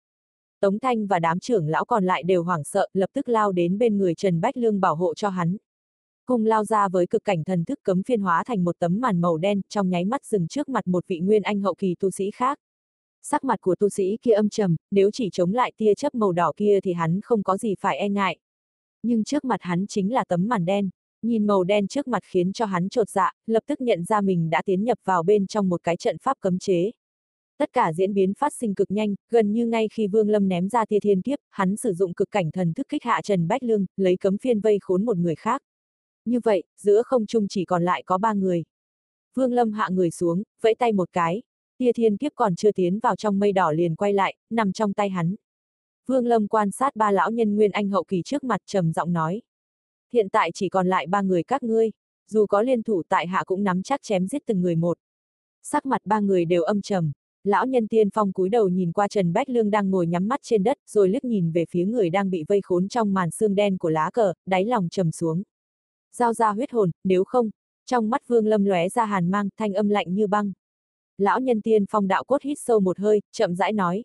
Tống 0.59 0.79
Thanh 0.79 1.07
và 1.07 1.19
đám 1.19 1.39
trưởng 1.39 1.67
lão 1.67 1.85
còn 1.85 2.05
lại 2.05 2.23
đều 2.23 2.43
hoảng 2.43 2.63
sợ, 2.63 2.87
lập 2.93 3.09
tức 3.13 3.29
lao 3.29 3.51
đến 3.51 3.77
bên 3.77 3.97
người 3.97 4.15
Trần 4.15 4.41
Bách 4.41 4.57
Lương 4.57 4.79
bảo 4.79 4.95
hộ 4.95 5.13
cho 5.13 5.29
hắn. 5.29 5.57
Cùng 6.29 6.45
lao 6.45 6.65
ra 6.65 6.89
với 6.89 7.07
cực 7.07 7.23
cảnh 7.23 7.43
thần 7.43 7.65
thức 7.65 7.79
cấm 7.83 8.03
phiên 8.03 8.21
hóa 8.21 8.43
thành 8.43 8.63
một 8.63 8.79
tấm 8.79 9.01
màn 9.01 9.21
màu 9.21 9.37
đen, 9.37 9.61
trong 9.69 9.89
nháy 9.89 10.05
mắt 10.05 10.25
dừng 10.25 10.47
trước 10.47 10.69
mặt 10.69 10.87
một 10.87 11.07
vị 11.07 11.19
nguyên 11.19 11.41
anh 11.41 11.61
hậu 11.61 11.75
kỳ 11.77 11.95
tu 11.99 12.11
sĩ 12.11 12.31
khác. 12.31 12.59
Sắc 13.23 13.43
mặt 13.43 13.61
của 13.61 13.75
tu 13.75 13.89
sĩ 13.89 14.17
kia 14.21 14.31
âm 14.31 14.49
trầm, 14.49 14.75
nếu 14.91 15.11
chỉ 15.11 15.29
chống 15.31 15.53
lại 15.53 15.73
tia 15.77 15.93
chớp 15.95 16.15
màu 16.15 16.31
đỏ 16.31 16.51
kia 16.57 16.79
thì 16.83 16.93
hắn 16.93 17.19
không 17.21 17.43
có 17.43 17.57
gì 17.57 17.75
phải 17.79 17.97
e 17.97 18.09
ngại. 18.09 18.37
Nhưng 19.03 19.23
trước 19.23 19.45
mặt 19.45 19.59
hắn 19.61 19.85
chính 19.87 20.13
là 20.13 20.23
tấm 20.27 20.47
màn 20.47 20.65
đen. 20.65 20.89
Nhìn 21.21 21.47
màu 21.47 21.63
đen 21.63 21.87
trước 21.87 22.07
mặt 22.07 22.23
khiến 22.25 22.53
cho 22.53 22.65
hắn 22.65 22.89
trột 22.89 23.09
dạ, 23.09 23.31
lập 23.47 23.63
tức 23.67 23.81
nhận 23.81 24.03
ra 24.03 24.21
mình 24.21 24.49
đã 24.49 24.61
tiến 24.65 24.83
nhập 24.83 24.97
vào 25.05 25.23
bên 25.23 25.47
trong 25.47 25.69
một 25.69 25.83
cái 25.83 25.97
trận 25.97 26.17
pháp 26.17 26.37
cấm 26.39 26.59
chế. 26.59 26.91
Tất 27.57 27.69
cả 27.73 27.93
diễn 27.93 28.13
biến 28.13 28.33
phát 28.33 28.53
sinh 28.53 28.75
cực 28.75 28.91
nhanh, 28.91 29.15
gần 29.29 29.51
như 29.51 29.65
ngay 29.65 29.87
khi 29.93 30.07
Vương 30.07 30.29
Lâm 30.29 30.47
ném 30.47 30.69
ra 30.69 30.85
tia 30.85 30.99
thiên 30.99 31.21
kiếp, 31.21 31.39
hắn 31.49 31.77
sử 31.77 31.93
dụng 31.93 32.13
cực 32.13 32.31
cảnh 32.31 32.51
thần 32.51 32.73
thức 32.73 32.87
kích 32.89 33.03
hạ 33.03 33.21
Trần 33.23 33.47
Bách 33.47 33.63
Lương, 33.63 33.85
lấy 33.97 34.17
cấm 34.17 34.37
phiên 34.37 34.59
vây 34.59 34.77
khốn 34.81 35.05
một 35.05 35.17
người 35.17 35.35
khác. 35.35 35.61
Như 36.29 36.39
vậy, 36.43 36.63
giữa 36.77 37.03
không 37.03 37.25
trung 37.25 37.47
chỉ 37.47 37.65
còn 37.65 37.83
lại 37.83 38.03
có 38.05 38.17
ba 38.17 38.33
người. 38.33 38.63
Vương 39.35 39.53
Lâm 39.53 39.71
hạ 39.71 39.89
người 39.91 40.11
xuống, 40.11 40.43
vẫy 40.61 40.75
tay 40.75 40.93
một 40.93 41.09
cái, 41.13 41.41
tia 41.77 41.91
thiên 41.93 42.17
kiếp 42.17 42.31
còn 42.35 42.55
chưa 42.55 42.71
tiến 42.71 42.99
vào 42.99 43.15
trong 43.15 43.39
mây 43.39 43.51
đỏ 43.51 43.71
liền 43.71 43.95
quay 43.95 44.13
lại, 44.13 44.35
nằm 44.49 44.71
trong 44.71 44.93
tay 44.93 45.09
hắn. 45.09 45.35
Vương 46.07 46.25
Lâm 46.25 46.47
quan 46.47 46.71
sát 46.71 46.95
ba 46.95 47.11
lão 47.11 47.31
nhân 47.31 47.55
nguyên 47.55 47.71
anh 47.71 47.89
hậu 47.89 48.03
kỳ 48.03 48.21
trước 48.25 48.43
mặt 48.43 48.61
trầm 48.65 48.93
giọng 48.93 49.13
nói 49.13 49.41
hiện 50.13 50.29
tại 50.29 50.51
chỉ 50.53 50.69
còn 50.69 50.87
lại 50.87 51.07
ba 51.07 51.21
người 51.21 51.43
các 51.43 51.63
ngươi, 51.63 51.91
dù 52.27 52.45
có 52.45 52.61
liên 52.61 52.83
thủ 52.83 53.01
tại 53.09 53.27
hạ 53.27 53.43
cũng 53.45 53.63
nắm 53.63 53.83
chắc 53.83 53.99
chém 54.03 54.27
giết 54.27 54.41
từng 54.45 54.61
người 54.61 54.75
một. 54.75 54.97
Sắc 55.63 55.85
mặt 55.85 56.01
ba 56.05 56.19
người 56.19 56.45
đều 56.45 56.63
âm 56.63 56.81
trầm, 56.81 57.11
lão 57.43 57.65
nhân 57.65 57.87
tiên 57.87 58.09
phong 58.13 58.33
cúi 58.33 58.49
đầu 58.49 58.69
nhìn 58.69 58.91
qua 58.91 59.07
Trần 59.07 59.33
Bách 59.33 59.49
Lương 59.49 59.69
đang 59.69 59.91
ngồi 59.91 60.07
nhắm 60.07 60.27
mắt 60.27 60.39
trên 60.43 60.63
đất, 60.63 60.77
rồi 60.87 61.09
liếc 61.09 61.23
nhìn 61.23 61.51
về 61.51 61.65
phía 61.69 61.85
người 61.85 62.09
đang 62.09 62.29
bị 62.29 62.43
vây 62.47 62.61
khốn 62.63 62.87
trong 62.87 63.13
màn 63.13 63.31
xương 63.31 63.55
đen 63.55 63.77
của 63.77 63.89
lá 63.89 64.09
cờ, 64.13 64.33
đáy 64.45 64.65
lòng 64.65 64.89
trầm 64.91 65.11
xuống. 65.11 65.43
Giao 66.11 66.33
ra 66.33 66.51
huyết 66.51 66.71
hồn, 66.71 66.91
nếu 67.03 67.23
không, 67.23 67.49
trong 67.85 68.09
mắt 68.09 68.27
Vương 68.27 68.47
Lâm 68.47 68.65
lóe 68.65 68.89
ra 68.89 69.05
hàn 69.05 69.31
mang, 69.31 69.49
thanh 69.57 69.73
âm 69.73 69.89
lạnh 69.89 70.13
như 70.13 70.27
băng. 70.27 70.51
Lão 71.17 71.39
nhân 71.39 71.61
tiên 71.61 71.85
phong 71.89 72.07
đạo 72.07 72.23
cốt 72.23 72.41
hít 72.41 72.57
sâu 72.59 72.79
một 72.79 72.99
hơi, 72.99 73.21
chậm 73.31 73.55
rãi 73.55 73.73
nói. 73.73 74.03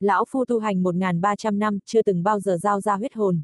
Lão 0.00 0.24
phu 0.28 0.44
tu 0.44 0.58
hành 0.58 0.82
1.300 0.82 1.58
năm, 1.58 1.78
chưa 1.86 2.02
từng 2.02 2.22
bao 2.22 2.40
giờ 2.40 2.56
giao 2.56 2.80
ra 2.80 2.96
huyết 2.96 3.14
hồn. 3.14 3.42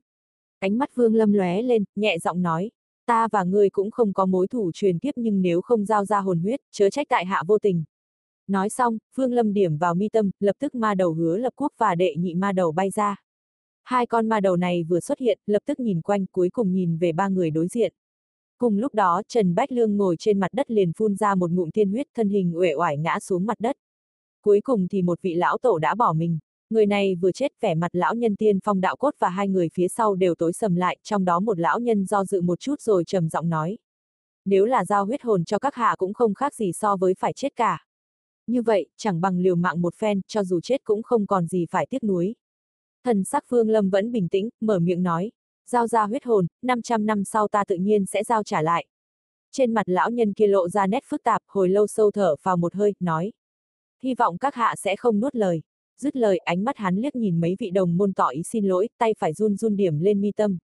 Ánh 0.59 0.79
mắt 0.79 0.95
Vương 0.95 1.15
Lâm 1.15 1.33
lóe 1.33 1.63
lên, 1.63 1.85
nhẹ 1.97 2.19
giọng 2.19 2.43
nói, 2.43 2.71
ta 3.07 3.29
và 3.33 3.45
ngươi 3.45 3.71
cũng 3.71 3.91
không 3.91 4.13
có 4.13 4.27
mối 4.27 4.49
thủ 4.49 4.71
truyền 4.75 4.99
kiếp 4.99 5.15
nhưng 5.17 5.43
nếu 5.43 5.61
không 5.61 5.85
giao 5.85 6.05
ra 6.05 6.21
hồn 6.21 6.39
huyết, 6.39 6.61
chớ 6.73 6.91
trách 6.91 7.07
tại 7.11 7.25
hạ 7.25 7.43
vô 7.47 7.59
tình. 7.59 7.85
Nói 8.47 8.69
xong, 8.69 8.99
Vương 9.15 9.33
Lâm 9.33 9.53
điểm 9.53 9.77
vào 9.77 9.95
mi 9.95 10.09
tâm, 10.09 10.31
lập 10.41 10.57
tức 10.59 10.75
ma 10.75 10.95
đầu 10.95 11.13
hứa 11.13 11.37
lập 11.37 11.53
quốc 11.57 11.73
và 11.79 11.95
đệ 11.95 12.15
nhị 12.19 12.35
ma 12.35 12.53
đầu 12.53 12.73
bay 12.73 12.91
ra. 12.91 13.17
Hai 13.85 14.07
con 14.07 14.29
ma 14.29 14.41
đầu 14.41 14.57
này 14.57 14.85
vừa 14.89 15.01
xuất 15.01 15.19
hiện, 15.19 15.39
lập 15.47 15.63
tức 15.67 15.81
nhìn 15.81 16.01
quanh, 16.01 16.27
cuối 16.27 16.51
cùng 16.51 16.73
nhìn 16.73 16.99
về 16.99 17.13
ba 17.13 17.29
người 17.29 17.51
đối 17.51 17.69
diện. 17.69 17.93
Cùng 18.59 18.79
lúc 18.79 18.95
đó, 18.95 19.23
Trần 19.29 19.55
Bách 19.55 19.73
Lương 19.73 19.97
ngồi 19.97 20.17
trên 20.19 20.41
mặt 20.41 20.53
đất 20.53 20.71
liền 20.71 20.93
phun 20.93 21.17
ra 21.17 21.35
một 21.35 21.51
ngụm 21.51 21.71
thiên 21.71 21.91
huyết 21.91 22.07
thân 22.15 22.29
hình 22.29 22.57
uể 22.57 22.75
oải 22.75 22.99
ngã 22.99 23.21
xuống 23.21 23.47
mặt 23.47 23.61
đất. 23.61 23.77
Cuối 24.43 24.61
cùng 24.61 24.89
thì 24.89 25.03
một 25.03 25.23
vị 25.23 25.35
lão 25.35 25.59
tổ 25.59 25.79
đã 25.79 25.95
bỏ 25.95 26.13
mình. 26.13 26.39
Người 26.71 26.87
này 26.87 27.15
vừa 27.15 27.33
chết 27.33 27.53
vẻ 27.61 27.75
mặt 27.75 27.95
lão 27.95 28.15
nhân 28.15 28.37
tiên 28.37 28.59
phong 28.65 28.81
đạo 28.81 28.97
cốt 28.97 29.15
và 29.19 29.29
hai 29.29 29.49
người 29.49 29.69
phía 29.75 29.89
sau 29.89 30.15
đều 30.15 30.35
tối 30.35 30.53
sầm 30.53 30.75
lại, 30.75 30.97
trong 31.03 31.25
đó 31.25 31.41
một 31.41 31.59
lão 31.59 31.81
nhân 31.81 32.05
do 32.05 32.25
dự 32.25 32.41
một 32.41 32.61
chút 32.61 32.81
rồi 32.81 33.05
trầm 33.05 33.29
giọng 33.29 33.49
nói. 33.49 33.79
Nếu 34.45 34.65
là 34.65 34.85
giao 34.85 35.05
huyết 35.05 35.23
hồn 35.23 35.45
cho 35.45 35.59
các 35.59 35.75
hạ 35.75 35.95
cũng 35.99 36.15
không 36.15 36.35
khác 36.35 36.55
gì 36.55 36.73
so 36.73 36.97
với 36.97 37.15
phải 37.19 37.33
chết 37.33 37.57
cả. 37.57 37.87
Như 38.47 38.63
vậy, 38.63 38.87
chẳng 38.97 39.21
bằng 39.21 39.39
liều 39.39 39.55
mạng 39.57 39.83
một 39.83 39.95
phen, 39.95 40.21
cho 40.27 40.45
dù 40.45 40.61
chết 40.61 40.85
cũng 40.85 41.03
không 41.03 41.27
còn 41.27 41.47
gì 41.47 41.67
phải 41.71 41.87
tiếc 41.91 42.05
nuối. 42.05 42.35
Thần 43.05 43.25
sắc 43.25 43.45
Phương 43.49 43.69
Lâm 43.69 43.91
vẫn 43.91 44.13
bình 44.13 44.29
tĩnh, 44.29 44.49
mở 44.61 44.79
miệng 44.79 45.03
nói. 45.03 45.31
Giao 45.67 45.87
ra 45.87 46.07
huyết 46.07 46.25
hồn, 46.25 46.47
500 46.63 47.07
năm 47.07 47.25
sau 47.25 47.49
ta 47.49 47.65
tự 47.65 47.77
nhiên 47.77 48.07
sẽ 48.07 48.25
giao 48.25 48.43
trả 48.43 48.63
lại. 48.63 48.87
Trên 49.53 49.75
mặt 49.75 49.89
lão 49.89 50.11
nhân 50.11 50.33
kia 50.33 50.47
lộ 50.47 50.69
ra 50.69 50.87
nét 50.87 51.05
phức 51.07 51.23
tạp, 51.23 51.43
hồi 51.47 51.69
lâu 51.69 51.87
sâu 51.87 52.11
thở 52.11 52.37
vào 52.43 52.57
một 52.57 52.75
hơi, 52.75 52.95
nói. 53.01 53.33
hy 54.03 54.15
vọng 54.15 54.39
các 54.39 54.55
hạ 54.55 54.75
sẽ 54.79 54.97
không 54.97 55.21
nuốt 55.21 55.37
lời. 55.37 55.63
Dứt 56.01 56.17
lời 56.17 56.39
ánh 56.39 56.65
mắt 56.65 56.77
hắn 56.77 56.97
liếc 56.97 57.17
nhìn 57.17 57.41
mấy 57.41 57.57
vị 57.59 57.71
đồng 57.71 57.97
môn 57.97 58.13
tỏ 58.13 58.29
ý 58.29 58.43
xin 58.43 58.65
lỗi, 58.65 58.89
tay 58.99 59.15
phải 59.19 59.33
run 59.33 59.57
run 59.57 59.77
điểm 59.77 59.99
lên 59.99 60.21
mi 60.21 60.33
tâm. 60.33 60.59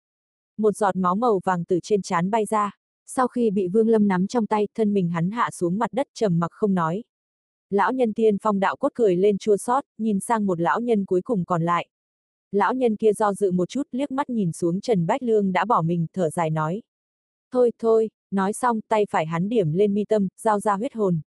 Một 0.56 0.76
giọt 0.76 0.97
máu 0.97 1.14
màu 1.14 1.40
vàng 1.44 1.64
từ 1.64 1.80
trên 1.82 2.02
trán 2.02 2.30
bay 2.30 2.44
ra. 2.47 2.76
Sau 3.06 3.28
khi 3.28 3.50
bị 3.50 3.68
Vương 3.68 3.88
Lâm 3.88 4.09
nắm 4.09 4.26
trong 4.26 4.47
tay, 4.47 4.68
thân 4.75 4.92
mình 4.92 5.09
hắn 5.09 5.30
hạ 5.30 5.50
xuống 5.50 5.78
mặt 5.78 5.92
đất 5.92 6.06
trầm 6.14 6.38
mặc 6.38 6.52
không 6.52 6.75
nói. 6.75 7.04
Lão 7.70 7.92
nhân 7.92 8.12
tiên 8.12 8.37
phong 8.42 8.61
đạo 8.61 8.76
cốt 8.76 8.92
cười 8.94 9.16
lên 9.16 9.38
chua 9.38 9.56
xót, 9.56 9.85
nhìn 9.99 10.20
sang 10.20 10.47
một 10.47 10.61
lão 10.61 10.80
nhân 10.80 11.04
cuối 11.04 11.23
cùng 11.23 11.44
còn 11.44 11.62
lại. 11.62 11.88
Lão 12.52 12.75
nhân 12.75 12.97
kia 12.97 13.12
do 13.12 13.35
dự 13.35 13.52
một 13.52 13.69
chút 13.69 13.83
liếc 13.92 14.11
mắt 14.11 14.30
nhìn 14.30 14.52
xuống 14.52 14.80
Trần 14.80 15.07
Bách 15.07 15.23
Lương 15.23 15.52
đã 15.52 15.64
bỏ 15.64 15.83
mình, 15.83 16.07
thở 16.12 16.30
dài 16.30 16.50
nói. 16.50 16.83
Thôi 17.52 17.73
thôi, 17.78 18.11
nói 18.30 18.52
xong 18.52 18.80
tay 18.88 19.07
phải 19.11 19.26
hắn 19.26 19.49
điểm 19.49 19.73
lên 19.73 19.95
mi 19.95 20.04
tâm, 20.04 20.28
giao 20.37 20.61
ra 20.61 20.76
huyết 20.76 20.95
hồn. 20.95 21.21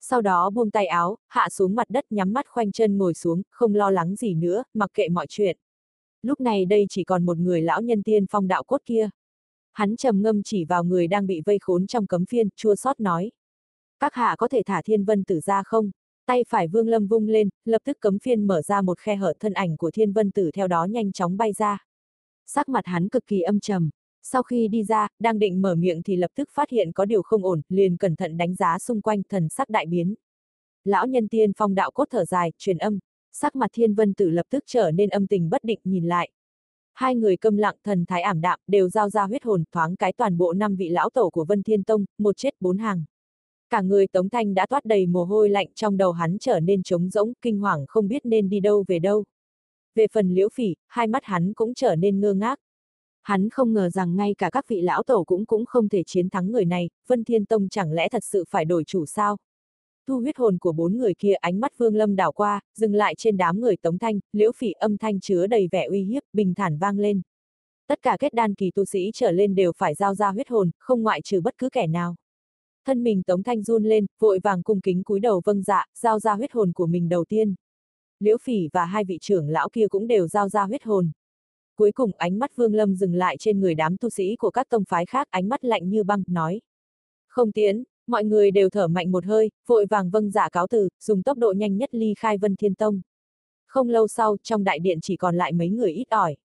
Sau 0.00 0.20
đó 0.20 0.50
buông 0.50 0.70
tay 0.70 0.86
áo, 0.86 1.16
hạ 1.28 1.48
xuống 1.50 1.74
mặt 1.74 1.90
đất 1.90 2.04
nhắm 2.10 2.32
mắt 2.32 2.46
khoanh 2.48 2.72
chân 2.72 2.98
ngồi 2.98 3.14
xuống, 3.14 3.42
không 3.50 3.74
lo 3.74 3.90
lắng 3.90 4.16
gì 4.16 4.34
nữa, 4.34 4.64
mặc 4.74 4.90
kệ 4.94 5.08
mọi 5.08 5.26
chuyện. 5.28 5.56
Lúc 6.22 6.40
này 6.40 6.64
đây 6.64 6.86
chỉ 6.88 7.04
còn 7.04 7.26
một 7.26 7.38
người 7.38 7.62
lão 7.62 7.82
nhân 7.82 8.02
tiên 8.02 8.26
phong 8.30 8.48
đạo 8.48 8.62
cốt 8.64 8.80
kia. 8.86 9.10
Hắn 9.72 9.96
trầm 9.96 10.22
ngâm 10.22 10.42
chỉ 10.42 10.64
vào 10.64 10.84
người 10.84 11.06
đang 11.06 11.26
bị 11.26 11.42
vây 11.46 11.58
khốn 11.60 11.86
trong 11.86 12.06
cấm 12.06 12.26
phiên, 12.26 12.48
chua 12.56 12.74
xót 12.74 13.00
nói. 13.00 13.30
Các 14.00 14.14
hạ 14.14 14.34
có 14.38 14.48
thể 14.48 14.62
thả 14.66 14.82
thiên 14.82 15.04
vân 15.04 15.24
tử 15.24 15.40
ra 15.40 15.62
không? 15.62 15.90
Tay 16.26 16.44
phải 16.48 16.68
vương 16.68 16.88
lâm 16.88 17.06
vung 17.06 17.28
lên, 17.28 17.48
lập 17.64 17.82
tức 17.84 17.96
cấm 18.00 18.18
phiên 18.18 18.46
mở 18.46 18.62
ra 18.62 18.82
một 18.82 18.98
khe 18.98 19.16
hở 19.16 19.32
thân 19.40 19.52
ảnh 19.52 19.76
của 19.76 19.90
thiên 19.90 20.12
vân 20.12 20.30
tử 20.30 20.50
theo 20.54 20.68
đó 20.68 20.84
nhanh 20.84 21.12
chóng 21.12 21.36
bay 21.36 21.52
ra. 21.52 21.84
Sắc 22.46 22.68
mặt 22.68 22.86
hắn 22.86 23.08
cực 23.08 23.26
kỳ 23.26 23.40
âm 23.40 23.60
trầm. 23.60 23.90
Sau 24.22 24.42
khi 24.42 24.68
đi 24.68 24.84
ra, 24.84 25.08
đang 25.18 25.38
định 25.38 25.62
mở 25.62 25.74
miệng 25.74 26.02
thì 26.02 26.16
lập 26.16 26.30
tức 26.34 26.48
phát 26.52 26.70
hiện 26.70 26.92
có 26.92 27.04
điều 27.04 27.22
không 27.22 27.44
ổn, 27.44 27.60
liền 27.68 27.96
cẩn 27.96 28.16
thận 28.16 28.36
đánh 28.36 28.54
giá 28.54 28.78
xung 28.78 29.00
quanh 29.00 29.22
thần 29.28 29.48
sắc 29.48 29.68
đại 29.68 29.86
biến. 29.86 30.14
Lão 30.84 31.06
nhân 31.06 31.28
tiên 31.28 31.52
phong 31.56 31.74
đạo 31.74 31.90
cốt 31.90 32.04
thở 32.10 32.24
dài, 32.24 32.52
truyền 32.58 32.78
âm. 32.78 32.98
Sắc 33.32 33.56
mặt 33.56 33.70
thiên 33.72 33.94
vân 33.94 34.14
tử 34.14 34.30
lập 34.30 34.46
tức 34.50 34.64
trở 34.66 34.90
nên 34.90 35.10
âm 35.10 35.26
tình 35.26 35.50
bất 35.50 35.64
định 35.64 35.80
nhìn 35.84 36.04
lại. 36.04 36.30
Hai 36.94 37.14
người 37.14 37.36
câm 37.36 37.56
lặng 37.56 37.76
thần 37.84 38.04
thái 38.08 38.22
ảm 38.22 38.40
đạm, 38.40 38.60
đều 38.66 38.88
giao 38.88 39.10
ra 39.10 39.22
huyết 39.26 39.44
hồn 39.44 39.64
thoáng 39.72 39.96
cái 39.96 40.12
toàn 40.12 40.38
bộ 40.38 40.52
năm 40.52 40.76
vị 40.76 40.88
lão 40.88 41.10
tổ 41.10 41.30
của 41.30 41.44
Vân 41.44 41.62
Thiên 41.62 41.82
Tông, 41.82 42.04
một 42.18 42.36
chết 42.36 42.54
bốn 42.60 42.78
hàng. 42.78 43.04
Cả 43.70 43.80
người 43.82 44.06
Tống 44.06 44.28
Thanh 44.28 44.54
đã 44.54 44.66
toát 44.66 44.84
đầy 44.84 45.06
mồ 45.06 45.24
hôi 45.24 45.50
lạnh 45.50 45.68
trong 45.74 45.96
đầu 45.96 46.12
hắn 46.12 46.36
trở 46.40 46.60
nên 46.60 46.82
trống 46.82 47.10
rỗng, 47.10 47.32
kinh 47.42 47.58
hoàng 47.58 47.84
không 47.88 48.08
biết 48.08 48.26
nên 48.26 48.48
đi 48.48 48.60
đâu 48.60 48.84
về 48.88 48.98
đâu. 48.98 49.24
Về 49.94 50.06
phần 50.12 50.28
liễu 50.28 50.48
phỉ, 50.48 50.74
hai 50.86 51.06
mắt 51.06 51.24
hắn 51.24 51.52
cũng 51.52 51.74
trở 51.74 51.96
nên 51.96 52.20
ngơ 52.20 52.34
ngác. 52.34 52.58
Hắn 53.22 53.50
không 53.50 53.72
ngờ 53.72 53.90
rằng 53.90 54.16
ngay 54.16 54.34
cả 54.38 54.50
các 54.50 54.68
vị 54.68 54.80
lão 54.80 55.02
tổ 55.02 55.24
cũng 55.24 55.46
cũng 55.46 55.66
không 55.66 55.88
thể 55.88 56.02
chiến 56.06 56.28
thắng 56.28 56.52
người 56.52 56.64
này, 56.64 56.90
Vân 57.06 57.24
Thiên 57.24 57.44
Tông 57.44 57.68
chẳng 57.68 57.92
lẽ 57.92 58.08
thật 58.08 58.24
sự 58.24 58.44
phải 58.48 58.64
đổi 58.64 58.84
chủ 58.84 59.06
sao? 59.06 59.36
Thu 60.08 60.20
huyết 60.20 60.36
hồn 60.36 60.58
của 60.58 60.72
bốn 60.72 60.96
người 60.96 61.14
kia 61.18 61.32
ánh 61.32 61.60
mắt 61.60 61.78
Vương 61.78 61.94
Lâm 61.94 62.16
đảo 62.16 62.32
qua, 62.32 62.60
dừng 62.76 62.94
lại 62.94 63.14
trên 63.18 63.36
đám 63.36 63.60
người 63.60 63.76
Tống 63.76 63.98
Thanh, 63.98 64.20
liễu 64.32 64.52
phỉ 64.52 64.72
âm 64.72 64.98
thanh 64.98 65.20
chứa 65.20 65.46
đầy 65.46 65.68
vẻ 65.72 65.84
uy 65.84 66.02
hiếp, 66.02 66.22
bình 66.32 66.54
thản 66.54 66.78
vang 66.78 66.98
lên. 66.98 67.20
Tất 67.88 68.02
cả 68.02 68.16
kết 68.20 68.34
đan 68.34 68.54
kỳ 68.54 68.70
tu 68.70 68.84
sĩ 68.84 69.10
trở 69.14 69.30
lên 69.30 69.54
đều 69.54 69.72
phải 69.76 69.94
giao 69.94 70.14
ra 70.14 70.30
huyết 70.30 70.48
hồn, 70.48 70.70
không 70.78 71.02
ngoại 71.02 71.20
trừ 71.22 71.40
bất 71.40 71.58
cứ 71.58 71.68
kẻ 71.70 71.86
nào. 71.86 72.16
Thân 72.86 73.02
mình 73.02 73.22
Tống 73.22 73.42
Thanh 73.42 73.62
run 73.62 73.84
lên, 73.84 74.06
vội 74.18 74.38
vàng 74.42 74.62
cung 74.62 74.80
kính 74.80 75.04
cúi 75.04 75.20
đầu 75.20 75.42
vâng 75.44 75.62
dạ, 75.62 75.86
giao 75.94 76.18
ra 76.18 76.34
huyết 76.34 76.52
hồn 76.52 76.72
của 76.72 76.86
mình 76.86 77.08
đầu 77.08 77.24
tiên. 77.24 77.54
Liễu 78.20 78.36
Phỉ 78.42 78.68
và 78.72 78.84
hai 78.84 79.04
vị 79.04 79.18
trưởng 79.20 79.48
lão 79.48 79.68
kia 79.68 79.88
cũng 79.88 80.06
đều 80.06 80.28
giao 80.28 80.48
ra 80.48 80.64
huyết 80.64 80.82
hồn. 80.82 81.10
Cuối 81.76 81.92
cùng 81.92 82.10
ánh 82.16 82.38
mắt 82.38 82.56
Vương 82.56 82.74
Lâm 82.74 82.94
dừng 82.94 83.14
lại 83.14 83.36
trên 83.38 83.60
người 83.60 83.74
đám 83.74 83.96
tu 83.96 84.10
sĩ 84.10 84.36
của 84.36 84.50
các 84.50 84.66
tông 84.70 84.84
phái 84.88 85.06
khác, 85.06 85.28
ánh 85.30 85.48
mắt 85.48 85.64
lạnh 85.64 85.90
như 85.90 86.04
băng, 86.04 86.22
nói. 86.26 86.60
Không 87.28 87.52
tiến, 87.52 87.84
mọi 88.06 88.24
người 88.24 88.50
đều 88.50 88.70
thở 88.70 88.88
mạnh 88.88 89.12
một 89.12 89.24
hơi, 89.24 89.50
vội 89.66 89.86
vàng 89.86 90.10
vâng 90.10 90.30
dạ 90.30 90.48
cáo 90.48 90.66
từ, 90.66 90.88
dùng 91.00 91.22
tốc 91.22 91.38
độ 91.38 91.52
nhanh 91.56 91.76
nhất 91.76 91.94
ly 91.94 92.14
khai 92.18 92.38
Vân 92.38 92.56
Thiên 92.56 92.74
Tông. 92.74 93.00
Không 93.66 93.88
lâu 93.88 94.08
sau, 94.08 94.36
trong 94.42 94.64
đại 94.64 94.78
điện 94.78 94.98
chỉ 95.02 95.16
còn 95.16 95.36
lại 95.36 95.52
mấy 95.52 95.68
người 95.68 95.92
ít 95.92 96.06
ỏi. 96.10 96.36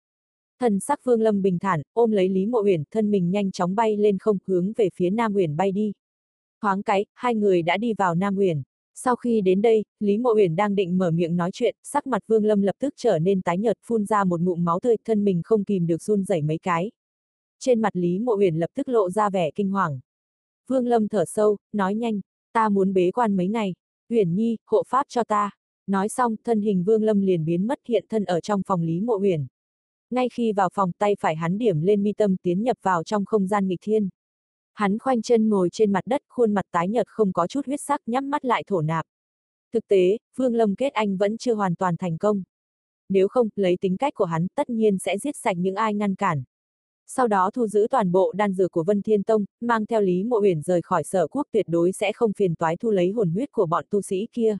Thần 0.61 0.81
sắc 0.81 1.05
Vương 1.05 1.21
Lâm 1.21 1.43
bình 1.43 1.59
thản, 1.59 1.83
ôm 1.93 2.11
lấy 2.11 2.29
Lý 2.29 2.47
Mộ 2.47 2.63
Uyển, 2.63 2.83
thân 2.91 3.11
mình 3.11 3.31
nhanh 3.31 3.51
chóng 3.51 3.75
bay 3.75 3.97
lên 3.97 4.19
không, 4.19 4.39
hướng 4.47 4.73
về 4.77 4.89
phía 4.95 5.11
Nam 5.11 5.35
Uyển 5.35 5.57
bay 5.57 5.73
đi. 5.73 5.93
Thoáng 6.63 6.83
cái, 6.83 7.07
hai 7.15 7.35
người 7.35 7.63
đã 7.63 7.77
đi 7.77 7.95
vào 7.95 8.15
Nam 8.15 8.37
Uyển. 8.37 8.63
Sau 8.95 9.17
khi 9.17 9.41
đến 9.41 9.63
đây, 9.63 9.85
Lý 10.01 10.19
Mộ 10.19 10.35
Uyển 10.35 10.57
đang 10.57 10.75
định 10.75 10.99
mở 10.99 11.11
miệng 11.11 11.37
nói 11.37 11.51
chuyện, 11.53 11.77
sắc 11.83 12.07
mặt 12.07 12.23
Vương 12.27 12.45
Lâm 12.45 12.63
lập 12.63 12.77
tức 12.79 12.95
trở 12.97 13.19
nên 13.19 13.43
tái 13.43 13.59
nhợt, 13.59 13.79
phun 13.87 14.05
ra 14.05 14.25
một 14.25 14.41
ngụm 14.41 14.65
máu 14.65 14.81
tươi, 14.81 14.97
thân 15.05 15.25
mình 15.25 15.41
không 15.45 15.65
kìm 15.65 15.87
được 15.87 16.03
run 16.03 16.25
rẩy 16.25 16.43
mấy 16.43 16.59
cái. 16.59 16.91
Trên 17.59 17.81
mặt 17.81 17.97
Lý 17.97 18.19
Mộ 18.19 18.37
Uyển 18.37 18.57
lập 18.57 18.71
tức 18.75 18.89
lộ 18.89 19.11
ra 19.11 19.31
vẻ 19.31 19.51
kinh 19.51 19.71
hoàng. 19.71 20.01
Vương 20.67 20.87
Lâm 20.87 21.09
thở 21.09 21.25
sâu, 21.25 21.57
nói 21.73 21.95
nhanh, 21.95 22.21
ta 22.53 22.69
muốn 22.69 22.93
bế 22.93 23.11
quan 23.11 23.37
mấy 23.37 23.49
ngày, 23.49 23.75
Uyển 24.09 24.35
Nhi, 24.35 24.57
hộ 24.67 24.83
pháp 24.89 25.07
cho 25.09 25.25
ta. 25.25 25.51
Nói 25.87 26.09
xong, 26.09 26.37
thân 26.45 26.61
hình 26.61 26.85
Vương 26.85 27.03
Lâm 27.03 27.21
liền 27.21 27.45
biến 27.45 27.67
mất 27.67 27.79
hiện 27.89 28.05
thân 28.09 28.25
ở 28.25 28.41
trong 28.41 28.63
phòng 28.67 28.83
Lý 28.83 29.01
Mộ 29.01 29.19
Uyển. 29.19 29.47
Ngay 30.11 30.29
khi 30.29 30.53
vào 30.53 30.69
phòng 30.75 30.93
tay 30.99 31.17
phải 31.21 31.37
hắn 31.37 31.59
điểm 31.59 31.81
lên 31.81 32.03
mi 32.03 32.13
tâm 32.13 32.37
tiến 32.43 32.63
nhập 32.63 32.77
vào 32.83 33.05
trong 33.05 33.25
không 33.25 33.47
gian 33.47 33.69
nghịch 33.69 33.81
thiên. 33.83 34.09
Hắn 34.75 34.99
khoanh 34.99 35.23
chân 35.23 35.49
ngồi 35.49 35.69
trên 35.73 35.93
mặt 35.93 36.07
đất, 36.07 36.23
khuôn 36.29 36.55
mặt 36.55 36.65
tái 36.71 36.89
nhợt 36.89 37.07
không 37.09 37.33
có 37.33 37.47
chút 37.47 37.67
huyết 37.67 37.81
sắc 37.81 38.01
nhắm 38.07 38.31
mắt 38.31 38.45
lại 38.45 38.65
thổ 38.67 38.81
nạp. 38.81 39.07
Thực 39.73 39.89
tế, 39.89 40.19
Vương 40.37 40.55
Lâm 40.55 40.75
kết 40.75 40.93
anh 40.93 41.17
vẫn 41.17 41.39
chưa 41.39 41.55
hoàn 41.55 41.75
toàn 41.75 41.97
thành 41.97 42.19
công. 42.19 42.43
Nếu 43.09 43.29
không, 43.29 43.49
lấy 43.57 43.77
tính 43.81 43.97
cách 43.97 44.15
của 44.15 44.25
hắn, 44.25 44.47
tất 44.55 44.71
nhiên 44.71 44.99
sẽ 44.99 45.19
giết 45.19 45.37
sạch 45.37 45.57
những 45.57 45.75
ai 45.75 45.95
ngăn 45.95 46.15
cản. 46.15 46.43
Sau 47.07 47.29
đó 47.29 47.51
thu 47.51 47.67
giữ 47.67 47.87
toàn 47.91 48.13
bộ 48.13 48.33
đan 48.37 48.53
dược 48.53 48.73
của 48.73 48.85
Vân 48.85 49.03
Thiên 49.03 49.23
Tông, 49.23 49.45
mang 49.61 49.87
theo 49.87 50.01
Lý 50.01 50.25
Mộ 50.25 50.41
Uyển 50.41 50.63
rời 50.63 50.83
khỏi 50.83 51.05
sở 51.05 51.27
quốc 51.27 51.47
tuyệt 51.53 51.67
đối 51.69 51.93
sẽ 51.93 52.13
không 52.13 52.33
phiền 52.33 52.55
toái 52.55 52.77
thu 52.77 52.91
lấy 52.91 53.11
hồn 53.11 53.31
huyết 53.31 53.53
của 53.53 53.67
bọn 53.67 53.85
tu 53.91 54.03
sĩ 54.03 54.27
kia. 54.33 54.57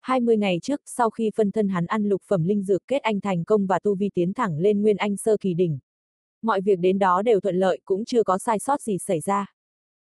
20 0.00 0.36
ngày 0.36 0.58
trước, 0.62 0.80
sau 0.86 1.10
khi 1.10 1.30
phân 1.36 1.50
thân 1.50 1.68
hắn 1.68 1.86
ăn 1.86 2.08
lục 2.08 2.22
phẩm 2.26 2.44
linh 2.44 2.62
dược 2.62 2.86
kết 2.86 3.02
anh 3.02 3.20
thành 3.20 3.44
công 3.44 3.66
và 3.66 3.78
tu 3.78 3.94
vi 3.94 4.10
tiến 4.14 4.32
thẳng 4.32 4.58
lên 4.58 4.82
nguyên 4.82 4.96
anh 4.96 5.16
sơ 5.16 5.36
kỳ 5.40 5.54
đỉnh. 5.54 5.78
Mọi 6.42 6.60
việc 6.60 6.78
đến 6.78 6.98
đó 6.98 7.22
đều 7.22 7.40
thuận 7.40 7.56
lợi 7.56 7.80
cũng 7.84 8.04
chưa 8.04 8.22
có 8.22 8.38
sai 8.38 8.58
sót 8.58 8.80
gì 8.80 8.98
xảy 8.98 9.20
ra. 9.20 9.46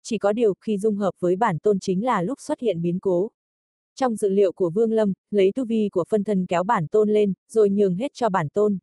Chỉ 0.03 0.19
có 0.19 0.33
điều 0.33 0.55
khi 0.55 0.79
dung 0.79 0.97
hợp 0.97 1.15
với 1.21 1.37
bản 1.37 1.59
tôn 1.59 1.81
chính 1.81 2.05
là 2.05 2.23
lúc 2.23 2.41
xuất 2.41 2.61
hiện 2.61 2.83
biến 2.83 2.99
cố. 2.99 3.31
Trong 3.95 4.17
dự 4.17 4.29
liệu 4.29 4.53
của 4.53 4.71
Vương 4.71 4.93
Lâm, 4.93 5.13
lấy 5.31 5.53
tu 5.55 5.65
vi 5.65 5.89
của 5.93 6.05
phân 6.09 6.25
thân 6.25 6.47
kéo 6.47 6.63
bản 6.65 6.87
tôn 6.87 7.11
lên, 7.11 7.33
rồi 7.49 7.71
nhường 7.71 7.95
hết 7.95 8.15
cho 8.15 8.29
bản 8.29 8.49
tôn. 8.49 8.79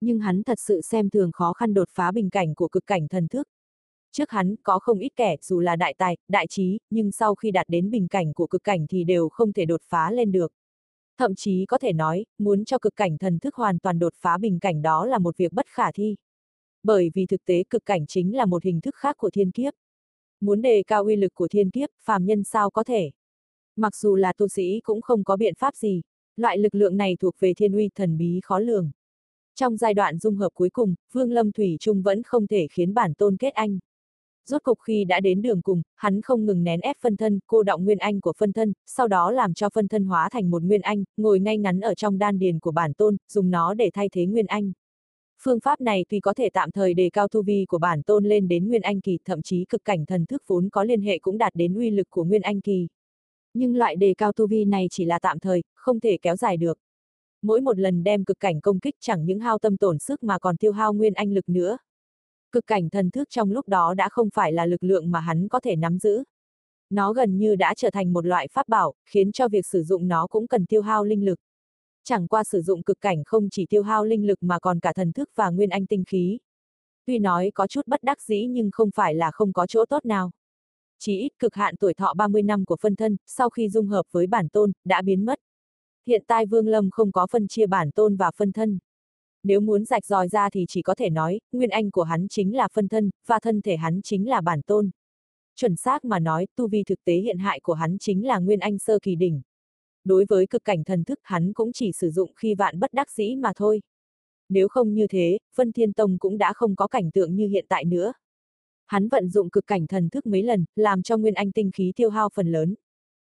Nhưng 0.00 0.18
hắn 0.18 0.42
thật 0.42 0.58
sự 0.60 0.80
xem 0.80 1.10
thường 1.10 1.32
khó 1.32 1.52
khăn 1.52 1.74
đột 1.74 1.88
phá 1.92 2.12
bình 2.12 2.30
cảnh 2.30 2.54
của 2.54 2.68
cực 2.68 2.86
cảnh 2.86 3.08
thần 3.08 3.28
thức. 3.28 3.48
Trước 4.12 4.30
hắn, 4.30 4.54
có 4.62 4.78
không 4.78 4.98
ít 4.98 5.12
kẻ, 5.16 5.36
dù 5.42 5.60
là 5.60 5.76
đại 5.76 5.94
tài, 5.98 6.16
đại 6.28 6.46
trí, 6.46 6.78
nhưng 6.90 7.12
sau 7.12 7.34
khi 7.34 7.50
đạt 7.50 7.68
đến 7.68 7.90
bình 7.90 8.08
cảnh 8.08 8.32
của 8.32 8.46
cực 8.46 8.64
cảnh 8.64 8.86
thì 8.90 9.04
đều 9.04 9.28
không 9.28 9.52
thể 9.52 9.64
đột 9.64 9.80
phá 9.84 10.10
lên 10.10 10.32
được. 10.32 10.52
Thậm 11.18 11.34
chí 11.34 11.66
có 11.66 11.78
thể 11.78 11.92
nói, 11.92 12.26
muốn 12.38 12.64
cho 12.64 12.78
cực 12.78 12.96
cảnh 12.96 13.18
thần 13.18 13.38
thức 13.38 13.54
hoàn 13.54 13.78
toàn 13.78 13.98
đột 13.98 14.12
phá 14.16 14.38
bình 14.38 14.58
cảnh 14.58 14.82
đó 14.82 15.06
là 15.06 15.18
một 15.18 15.36
việc 15.36 15.52
bất 15.52 15.66
khả 15.66 15.92
thi 15.92 16.16
bởi 16.86 17.10
vì 17.14 17.26
thực 17.26 17.44
tế 17.44 17.64
cực 17.70 17.84
cảnh 17.84 18.06
chính 18.06 18.36
là 18.36 18.44
một 18.44 18.64
hình 18.64 18.80
thức 18.80 18.94
khác 18.94 19.16
của 19.18 19.30
thiên 19.30 19.50
kiếp. 19.50 19.74
Muốn 20.40 20.62
đề 20.62 20.82
cao 20.86 21.04
uy 21.04 21.16
lực 21.16 21.34
của 21.34 21.48
thiên 21.48 21.70
kiếp, 21.70 21.88
phàm 22.04 22.24
nhân 22.26 22.44
sao 22.44 22.70
có 22.70 22.84
thể. 22.84 23.10
Mặc 23.76 23.96
dù 23.96 24.16
là 24.16 24.32
tu 24.32 24.48
sĩ 24.48 24.80
cũng 24.84 25.02
không 25.02 25.24
có 25.24 25.36
biện 25.36 25.54
pháp 25.58 25.76
gì, 25.76 26.02
loại 26.36 26.58
lực 26.58 26.74
lượng 26.74 26.96
này 26.96 27.16
thuộc 27.20 27.34
về 27.38 27.54
thiên 27.54 27.72
uy 27.72 27.90
thần 27.94 28.18
bí 28.18 28.40
khó 28.42 28.58
lường. 28.58 28.90
Trong 29.54 29.76
giai 29.76 29.94
đoạn 29.94 30.18
dung 30.18 30.36
hợp 30.36 30.50
cuối 30.54 30.70
cùng, 30.70 30.94
Vương 31.12 31.32
Lâm 31.32 31.52
Thủy 31.52 31.76
Trung 31.80 32.02
vẫn 32.02 32.22
không 32.22 32.46
thể 32.46 32.66
khiến 32.70 32.94
bản 32.94 33.14
tôn 33.14 33.36
kết 33.36 33.54
anh. 33.54 33.78
Rốt 34.46 34.62
cục 34.62 34.78
khi 34.80 35.04
đã 35.04 35.20
đến 35.20 35.42
đường 35.42 35.62
cùng, 35.62 35.82
hắn 35.94 36.22
không 36.22 36.46
ngừng 36.46 36.64
nén 36.64 36.80
ép 36.80 36.96
phân 37.00 37.16
thân, 37.16 37.38
cô 37.46 37.62
động 37.62 37.84
nguyên 37.84 37.98
anh 37.98 38.20
của 38.20 38.32
phân 38.38 38.52
thân, 38.52 38.72
sau 38.86 39.08
đó 39.08 39.30
làm 39.30 39.54
cho 39.54 39.68
phân 39.70 39.88
thân 39.88 40.04
hóa 40.04 40.28
thành 40.32 40.50
một 40.50 40.62
nguyên 40.62 40.80
anh, 40.80 41.04
ngồi 41.16 41.40
ngay 41.40 41.58
ngắn 41.58 41.80
ở 41.80 41.94
trong 41.94 42.18
đan 42.18 42.38
điền 42.38 42.58
của 42.58 42.70
bản 42.70 42.92
tôn, 42.94 43.16
dùng 43.28 43.50
nó 43.50 43.74
để 43.74 43.90
thay 43.94 44.08
thế 44.12 44.26
nguyên 44.26 44.46
anh. 44.46 44.72
Phương 45.42 45.60
pháp 45.60 45.80
này 45.80 46.04
tuy 46.08 46.20
có 46.20 46.34
thể 46.34 46.48
tạm 46.52 46.70
thời 46.70 46.94
đề 46.94 47.10
cao 47.12 47.28
tu 47.28 47.42
vi 47.42 47.64
của 47.68 47.78
bản 47.78 48.02
tôn 48.02 48.24
lên 48.24 48.48
đến 48.48 48.68
Nguyên 48.68 48.82
Anh 48.82 49.00
Kỳ, 49.00 49.18
thậm 49.24 49.42
chí 49.42 49.64
cực 49.68 49.84
cảnh 49.84 50.06
thần 50.06 50.26
thức 50.26 50.42
vốn 50.46 50.68
có 50.68 50.84
liên 50.84 51.00
hệ 51.00 51.18
cũng 51.18 51.38
đạt 51.38 51.54
đến 51.54 51.74
uy 51.74 51.90
lực 51.90 52.10
của 52.10 52.24
Nguyên 52.24 52.42
Anh 52.42 52.60
Kỳ. 52.60 52.88
Nhưng 53.54 53.76
loại 53.76 53.96
đề 53.96 54.14
cao 54.14 54.32
tu 54.32 54.46
vi 54.46 54.64
này 54.64 54.86
chỉ 54.90 55.04
là 55.04 55.18
tạm 55.18 55.38
thời, 55.38 55.62
không 55.74 56.00
thể 56.00 56.18
kéo 56.22 56.36
dài 56.36 56.56
được. 56.56 56.78
Mỗi 57.42 57.60
một 57.60 57.78
lần 57.78 58.04
đem 58.04 58.24
cực 58.24 58.40
cảnh 58.40 58.60
công 58.60 58.80
kích 58.80 58.94
chẳng 59.00 59.24
những 59.24 59.40
hao 59.40 59.58
tâm 59.58 59.76
tổn 59.76 59.98
sức 59.98 60.22
mà 60.22 60.38
còn 60.38 60.56
tiêu 60.56 60.72
hao 60.72 60.92
Nguyên 60.92 61.14
Anh 61.14 61.32
lực 61.32 61.48
nữa. 61.48 61.78
Cực 62.52 62.66
cảnh 62.66 62.90
thần 62.90 63.10
thức 63.10 63.28
trong 63.30 63.52
lúc 63.52 63.68
đó 63.68 63.94
đã 63.94 64.08
không 64.08 64.28
phải 64.34 64.52
là 64.52 64.66
lực 64.66 64.82
lượng 64.82 65.10
mà 65.10 65.20
hắn 65.20 65.48
có 65.48 65.60
thể 65.60 65.76
nắm 65.76 65.98
giữ. 65.98 66.24
Nó 66.90 67.12
gần 67.12 67.38
như 67.38 67.56
đã 67.56 67.74
trở 67.76 67.90
thành 67.90 68.12
một 68.12 68.26
loại 68.26 68.48
pháp 68.52 68.68
bảo, 68.68 68.94
khiến 69.04 69.32
cho 69.32 69.48
việc 69.48 69.66
sử 69.66 69.82
dụng 69.82 70.08
nó 70.08 70.26
cũng 70.26 70.46
cần 70.46 70.66
tiêu 70.66 70.82
hao 70.82 71.04
linh 71.04 71.24
lực 71.24 71.38
chẳng 72.06 72.28
qua 72.28 72.44
sử 72.44 72.62
dụng 72.62 72.82
cực 72.82 73.00
cảnh 73.00 73.24
không 73.26 73.50
chỉ 73.50 73.66
tiêu 73.66 73.82
hao 73.82 74.04
linh 74.04 74.26
lực 74.26 74.42
mà 74.42 74.58
còn 74.58 74.80
cả 74.80 74.92
thần 74.92 75.12
thức 75.12 75.30
và 75.34 75.50
nguyên 75.50 75.70
anh 75.70 75.86
tinh 75.86 76.04
khí. 76.06 76.38
Tuy 77.06 77.18
nói 77.18 77.50
có 77.54 77.66
chút 77.66 77.86
bất 77.86 78.02
đắc 78.02 78.22
dĩ 78.22 78.46
nhưng 78.50 78.70
không 78.72 78.90
phải 78.94 79.14
là 79.14 79.30
không 79.30 79.52
có 79.52 79.66
chỗ 79.66 79.84
tốt 79.84 80.04
nào. 80.04 80.30
Chỉ 80.98 81.18
ít 81.18 81.32
cực 81.38 81.54
hạn 81.54 81.76
tuổi 81.76 81.94
thọ 81.94 82.14
30 82.14 82.42
năm 82.42 82.64
của 82.64 82.76
phân 82.80 82.96
thân, 82.96 83.16
sau 83.26 83.50
khi 83.50 83.68
dung 83.68 83.86
hợp 83.86 84.06
với 84.10 84.26
bản 84.26 84.48
tôn, 84.48 84.72
đã 84.84 85.02
biến 85.02 85.24
mất. 85.24 85.38
Hiện 86.06 86.24
tại 86.26 86.46
Vương 86.46 86.68
Lâm 86.68 86.90
không 86.90 87.12
có 87.12 87.26
phân 87.30 87.48
chia 87.48 87.66
bản 87.66 87.90
tôn 87.90 88.16
và 88.16 88.30
phân 88.36 88.52
thân. 88.52 88.78
Nếu 89.42 89.60
muốn 89.60 89.84
rạch 89.84 90.06
ròi 90.06 90.28
ra 90.28 90.50
thì 90.50 90.64
chỉ 90.68 90.82
có 90.82 90.94
thể 90.94 91.10
nói, 91.10 91.40
nguyên 91.52 91.70
anh 91.70 91.90
của 91.90 92.02
hắn 92.02 92.26
chính 92.28 92.56
là 92.56 92.68
phân 92.72 92.88
thân, 92.88 93.10
và 93.26 93.40
thân 93.40 93.62
thể 93.62 93.76
hắn 93.76 94.00
chính 94.02 94.28
là 94.28 94.40
bản 94.40 94.62
tôn. 94.62 94.90
Chuẩn 95.56 95.76
xác 95.76 96.04
mà 96.04 96.18
nói, 96.18 96.46
tu 96.56 96.68
vi 96.68 96.84
thực 96.84 97.04
tế 97.04 97.14
hiện 97.14 97.38
hại 97.38 97.60
của 97.60 97.74
hắn 97.74 97.96
chính 97.98 98.26
là 98.26 98.38
nguyên 98.38 98.60
anh 98.60 98.78
sơ 98.78 98.98
kỳ 99.02 99.14
đỉnh 99.14 99.42
đối 100.06 100.24
với 100.28 100.46
cực 100.46 100.64
cảnh 100.64 100.84
thần 100.84 101.04
thức 101.04 101.20
hắn 101.22 101.52
cũng 101.52 101.72
chỉ 101.72 101.92
sử 101.92 102.10
dụng 102.10 102.32
khi 102.36 102.54
vạn 102.54 102.80
bất 102.80 102.92
đắc 102.92 103.10
dĩ 103.10 103.34
mà 103.34 103.52
thôi. 103.56 103.82
Nếu 104.48 104.68
không 104.68 104.94
như 104.94 105.06
thế, 105.06 105.38
Vân 105.54 105.72
Thiên 105.72 105.92
Tông 105.92 106.18
cũng 106.18 106.38
đã 106.38 106.52
không 106.52 106.76
có 106.76 106.86
cảnh 106.86 107.10
tượng 107.10 107.36
như 107.36 107.48
hiện 107.48 107.66
tại 107.68 107.84
nữa. 107.84 108.12
Hắn 108.86 109.08
vận 109.08 109.28
dụng 109.28 109.50
cực 109.50 109.66
cảnh 109.66 109.86
thần 109.86 110.08
thức 110.08 110.26
mấy 110.26 110.42
lần, 110.42 110.64
làm 110.76 111.02
cho 111.02 111.16
Nguyên 111.16 111.34
Anh 111.34 111.52
tinh 111.52 111.70
khí 111.74 111.92
tiêu 111.96 112.10
hao 112.10 112.28
phần 112.34 112.52
lớn. 112.52 112.74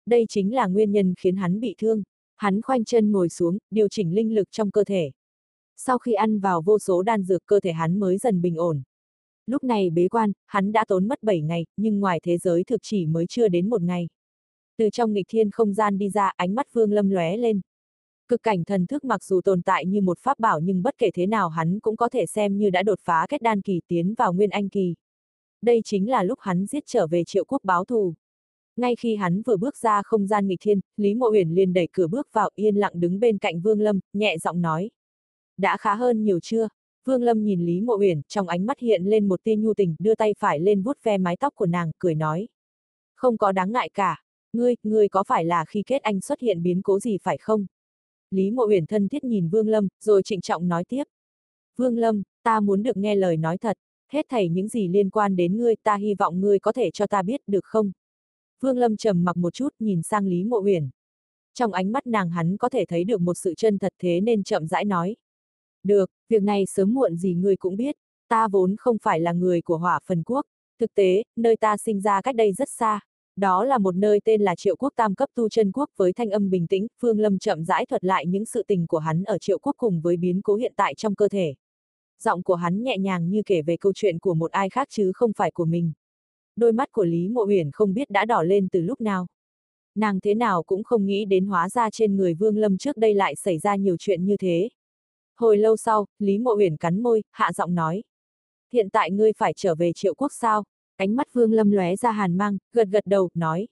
Đây 0.06 0.26
chính 0.30 0.56
là 0.56 0.68
nguyên 0.68 0.92
nhân 0.92 1.14
khiến 1.18 1.36
hắn 1.36 1.60
bị 1.60 1.76
thương. 1.78 2.04
Hắn 2.36 2.62
khoanh 2.62 2.86
chân 2.86 3.12
ngồi 3.12 3.30
xuống, 3.30 3.58
điều 3.72 3.88
chỉnh 3.88 4.16
linh 4.16 4.36
lực 4.36 4.52
trong 4.52 4.72
cơ 4.72 4.84
thể. 4.84 5.12
Sau 5.76 5.98
khi 5.98 6.14
ăn 6.14 6.40
vào 6.40 6.62
vô 6.62 6.80
số 6.80 7.02
đan 7.02 7.24
dược 7.24 7.46
cơ 7.46 7.60
thể 7.60 7.72
hắn 7.72 8.00
mới 8.00 8.18
dần 8.18 8.42
bình 8.42 8.56
ổn. 8.56 8.82
Lúc 9.46 9.64
này 9.64 9.90
bế 9.90 10.08
quan, 10.08 10.32
hắn 10.46 10.72
đã 10.72 10.86
tốn 10.88 11.08
mất 11.08 11.24
7 11.24 11.42
ngày, 11.42 11.66
nhưng 11.78 12.00
ngoài 12.00 12.20
thế 12.24 12.38
giới 12.38 12.64
thực 12.64 12.82
chỉ 12.84 13.06
mới 13.06 13.26
chưa 13.30 13.48
đến 13.48 13.70
một 13.70 13.82
ngày. 13.82 14.08
Từ 14.78 14.90
trong 14.90 15.14
nghịch 15.14 15.26
thiên 15.30 15.52
không 15.52 15.74
gian 15.74 15.98
đi 15.98 16.10
ra, 16.10 16.32
ánh 16.36 16.56
mắt 16.56 16.74
Vương 16.74 16.92
Lâm 16.92 17.10
lóe 17.10 17.38
lên. 17.38 17.62
Cực 18.28 18.44
cảnh 18.44 18.64
thần 18.64 18.86
thức 18.86 19.04
mặc 19.04 19.24
dù 19.24 19.42
tồn 19.42 19.62
tại 19.62 19.86
như 19.86 20.02
một 20.02 20.20
pháp 20.20 20.40
bảo 20.40 20.60
nhưng 20.60 20.84
bất 20.84 20.98
kể 20.98 21.10
thế 21.14 21.28
nào 21.28 21.50
hắn 21.50 21.80
cũng 21.80 21.98
có 21.98 22.10
thể 22.10 22.26
xem 22.26 22.58
như 22.58 22.70
đã 22.70 22.84
đột 22.84 23.00
phá 23.02 23.26
kết 23.30 23.42
đan 23.42 23.62
kỳ 23.62 23.82
tiến 23.88 24.14
vào 24.18 24.34
nguyên 24.34 24.50
anh 24.50 24.70
kỳ. 24.70 24.96
Đây 25.62 25.82
chính 25.86 26.10
là 26.10 26.24
lúc 26.24 26.40
hắn 26.42 26.66
giết 26.66 26.84
trở 26.86 27.08
về 27.08 27.24
triệu 27.24 27.46
quốc 27.46 27.64
báo 27.64 27.86
thù. 27.86 28.14
Ngay 28.76 28.96
khi 28.96 29.16
hắn 29.16 29.42
vừa 29.42 29.58
bước 29.58 29.78
ra 29.78 30.02
không 30.06 30.28
gian 30.28 30.48
nghịch 30.48 30.60
thiên, 30.62 30.80
Lý 30.98 31.16
Mộ 31.16 31.32
Uyển 31.32 31.50
liền 31.50 31.74
đẩy 31.74 31.88
cửa 31.92 32.08
bước 32.08 32.28
vào 32.34 32.50
yên 32.56 32.76
lặng 32.76 32.92
đứng 32.96 33.20
bên 33.20 33.38
cạnh 33.38 33.62
Vương 33.62 33.82
Lâm, 33.82 34.00
nhẹ 34.14 34.38
giọng 34.38 34.62
nói. 34.62 34.90
Đã 35.58 35.78
khá 35.78 35.96
hơn 35.96 36.24
nhiều 36.24 36.40
chưa? 36.40 36.68
Vương 37.06 37.24
Lâm 37.24 37.44
nhìn 37.44 37.66
Lý 37.66 37.82
Mộ 37.82 37.98
Uyển, 37.98 38.22
trong 38.28 38.48
ánh 38.48 38.66
mắt 38.66 38.80
hiện 38.80 39.04
lên 39.04 39.28
một 39.28 39.44
tia 39.44 39.56
nhu 39.56 39.74
tình, 39.74 39.96
đưa 40.00 40.16
tay 40.16 40.34
phải 40.40 40.60
lên 40.60 40.82
vuốt 40.82 40.98
ve 41.04 41.18
mái 41.18 41.38
tóc 41.38 41.56
của 41.56 41.66
nàng, 41.66 41.92
cười 41.98 42.16
nói. 42.16 42.48
Không 43.16 43.38
có 43.38 43.52
đáng 43.52 43.72
ngại 43.72 43.90
cả. 43.94 44.27
Ngươi, 44.58 44.76
ngươi 44.84 45.10
có 45.10 45.24
phải 45.24 45.46
là 45.46 45.66
khi 45.66 45.84
kết 45.86 46.02
anh 46.02 46.22
xuất 46.22 46.40
hiện 46.40 46.64
biến 46.64 46.82
cố 46.82 47.00
gì 47.00 47.18
phải 47.24 47.38
không? 47.38 47.66
Lý 48.32 48.52
Mộ 48.52 48.68
Uyển 48.68 48.86
thân 48.86 49.08
thiết 49.08 49.24
nhìn 49.24 49.50
Vương 49.50 49.68
Lâm, 49.68 49.88
rồi 50.00 50.24
trịnh 50.24 50.42
trọng 50.42 50.68
nói 50.68 50.84
tiếp. 50.84 51.04
Vương 51.76 51.98
Lâm, 51.98 52.24
ta 52.44 52.60
muốn 52.60 52.84
được 52.84 52.98
nghe 52.98 53.16
lời 53.16 53.38
nói 53.38 53.58
thật, 53.58 53.78
hết 54.12 54.26
thảy 54.30 54.50
những 54.50 54.68
gì 54.68 54.88
liên 54.88 55.10
quan 55.10 55.36
đến 55.36 55.58
ngươi 55.58 55.76
ta 55.76 55.96
hy 55.96 56.14
vọng 56.14 56.42
ngươi 56.42 56.60
có 56.60 56.72
thể 56.72 56.92
cho 56.92 57.08
ta 57.08 57.22
biết 57.22 57.42
được 57.48 57.66
không? 57.66 57.92
Vương 58.60 58.78
Lâm 58.78 58.98
trầm 58.98 59.24
mặc 59.24 59.38
một 59.38 59.54
chút 59.54 59.70
nhìn 59.80 60.04
sang 60.04 60.28
Lý 60.28 60.44
Mộ 60.44 60.62
Uyển. 60.62 60.90
Trong 61.54 61.74
ánh 61.74 61.92
mắt 61.92 62.08
nàng 62.08 62.30
hắn 62.30 62.58
có 62.58 62.70
thể 62.70 62.86
thấy 62.86 63.04
được 63.04 63.22
một 63.22 63.34
sự 63.34 63.54
chân 63.58 63.80
thật 63.80 63.94
thế 64.00 64.22
nên 64.22 64.44
chậm 64.44 64.68
rãi 64.68 64.86
nói. 64.86 65.16
Được, 65.84 66.12
việc 66.30 66.44
này 66.44 66.66
sớm 66.66 66.94
muộn 66.94 67.16
gì 67.16 67.34
ngươi 67.34 67.56
cũng 67.56 67.78
biết, 67.78 67.96
ta 68.28 68.48
vốn 68.48 68.76
không 68.78 68.98
phải 69.02 69.20
là 69.20 69.34
người 69.34 69.62
của 69.62 69.78
hỏa 69.78 70.00
phần 70.06 70.24
quốc, 70.24 70.46
thực 70.80 70.94
tế, 70.94 71.24
nơi 71.36 71.56
ta 71.56 71.78
sinh 71.78 72.02
ra 72.02 72.22
cách 72.22 72.36
đây 72.36 72.54
rất 72.54 72.70
xa. 72.70 73.00
Đó 73.38 73.66
là 73.66 73.78
một 73.78 73.96
nơi 73.96 74.22
tên 74.24 74.42
là 74.42 74.56
Triệu 74.56 74.76
Quốc 74.76 74.94
Tam 74.96 75.16
cấp 75.16 75.30
tu 75.36 75.50
chân 75.50 75.72
quốc 75.72 75.90
với 75.98 76.14
thanh 76.14 76.30
âm 76.30 76.50
bình 76.50 76.68
tĩnh, 76.68 76.88
Phương 77.02 77.20
Lâm 77.20 77.40
chậm 77.40 77.66
rãi 77.66 77.86
thuật 77.86 78.04
lại 78.04 78.26
những 78.26 78.46
sự 78.46 78.64
tình 78.68 78.88
của 78.88 78.98
hắn 78.98 79.24
ở 79.24 79.38
Triệu 79.38 79.60
Quốc 79.60 79.76
cùng 79.78 80.02
với 80.02 80.18
biến 80.18 80.42
cố 80.42 80.56
hiện 80.56 80.74
tại 80.76 80.96
trong 80.96 81.16
cơ 81.16 81.30
thể. 81.30 81.56
Giọng 82.20 82.44
của 82.44 82.56
hắn 82.56 82.84
nhẹ 82.84 82.98
nhàng 82.98 83.30
như 83.30 83.42
kể 83.46 83.62
về 83.62 83.78
câu 83.78 83.94
chuyện 83.96 84.20
của 84.20 84.34
một 84.34 84.52
ai 84.52 84.70
khác 84.70 84.88
chứ 84.92 85.12
không 85.16 85.32
phải 85.38 85.52
của 85.52 85.66
mình. 85.66 85.92
Đôi 86.56 86.72
mắt 86.72 86.92
của 86.92 87.04
Lý 87.04 87.30
Mộ 87.30 87.46
Uyển 87.46 87.72
không 87.72 87.94
biết 87.94 88.10
đã 88.10 88.26
đỏ 88.26 88.44
lên 88.44 88.68
từ 88.72 88.82
lúc 88.82 89.02
nào. 89.02 89.28
Nàng 89.96 90.20
thế 90.20 90.36
nào 90.36 90.64
cũng 90.64 90.84
không 90.84 91.06
nghĩ 91.06 91.26
đến 91.26 91.46
hóa 91.46 91.70
ra 91.70 91.90
trên 91.90 92.18
người 92.18 92.34
Vương 92.34 92.58
Lâm 92.58 92.78
trước 92.78 92.98
đây 92.98 93.14
lại 93.14 93.36
xảy 93.36 93.58
ra 93.58 93.76
nhiều 93.76 93.96
chuyện 94.00 94.26
như 94.26 94.38
thế. 94.38 94.70
Hồi 95.36 95.58
lâu 95.58 95.78
sau, 95.78 96.06
Lý 96.20 96.38
Mộ 96.38 96.56
Uyển 96.58 96.78
cắn 96.78 97.04
môi, 97.04 97.24
hạ 97.32 97.52
giọng 97.54 97.76
nói. 97.76 98.04
Hiện 98.74 98.90
tại 98.90 99.12
ngươi 99.12 99.32
phải 99.38 99.54
trở 99.56 99.76
về 99.76 99.92
triệu 99.96 100.14
quốc 100.14 100.32
sao? 100.40 100.64
Ánh 100.98 101.16
mắt 101.16 101.28
Vương 101.34 101.54
Lâm 101.54 101.72
lóe 101.72 101.96
ra 101.96 102.12
hàn 102.12 102.38
mang, 102.38 102.58
gật 102.74 102.88
gật 102.92 103.06
đầu, 103.06 103.30
nói. 103.34 103.68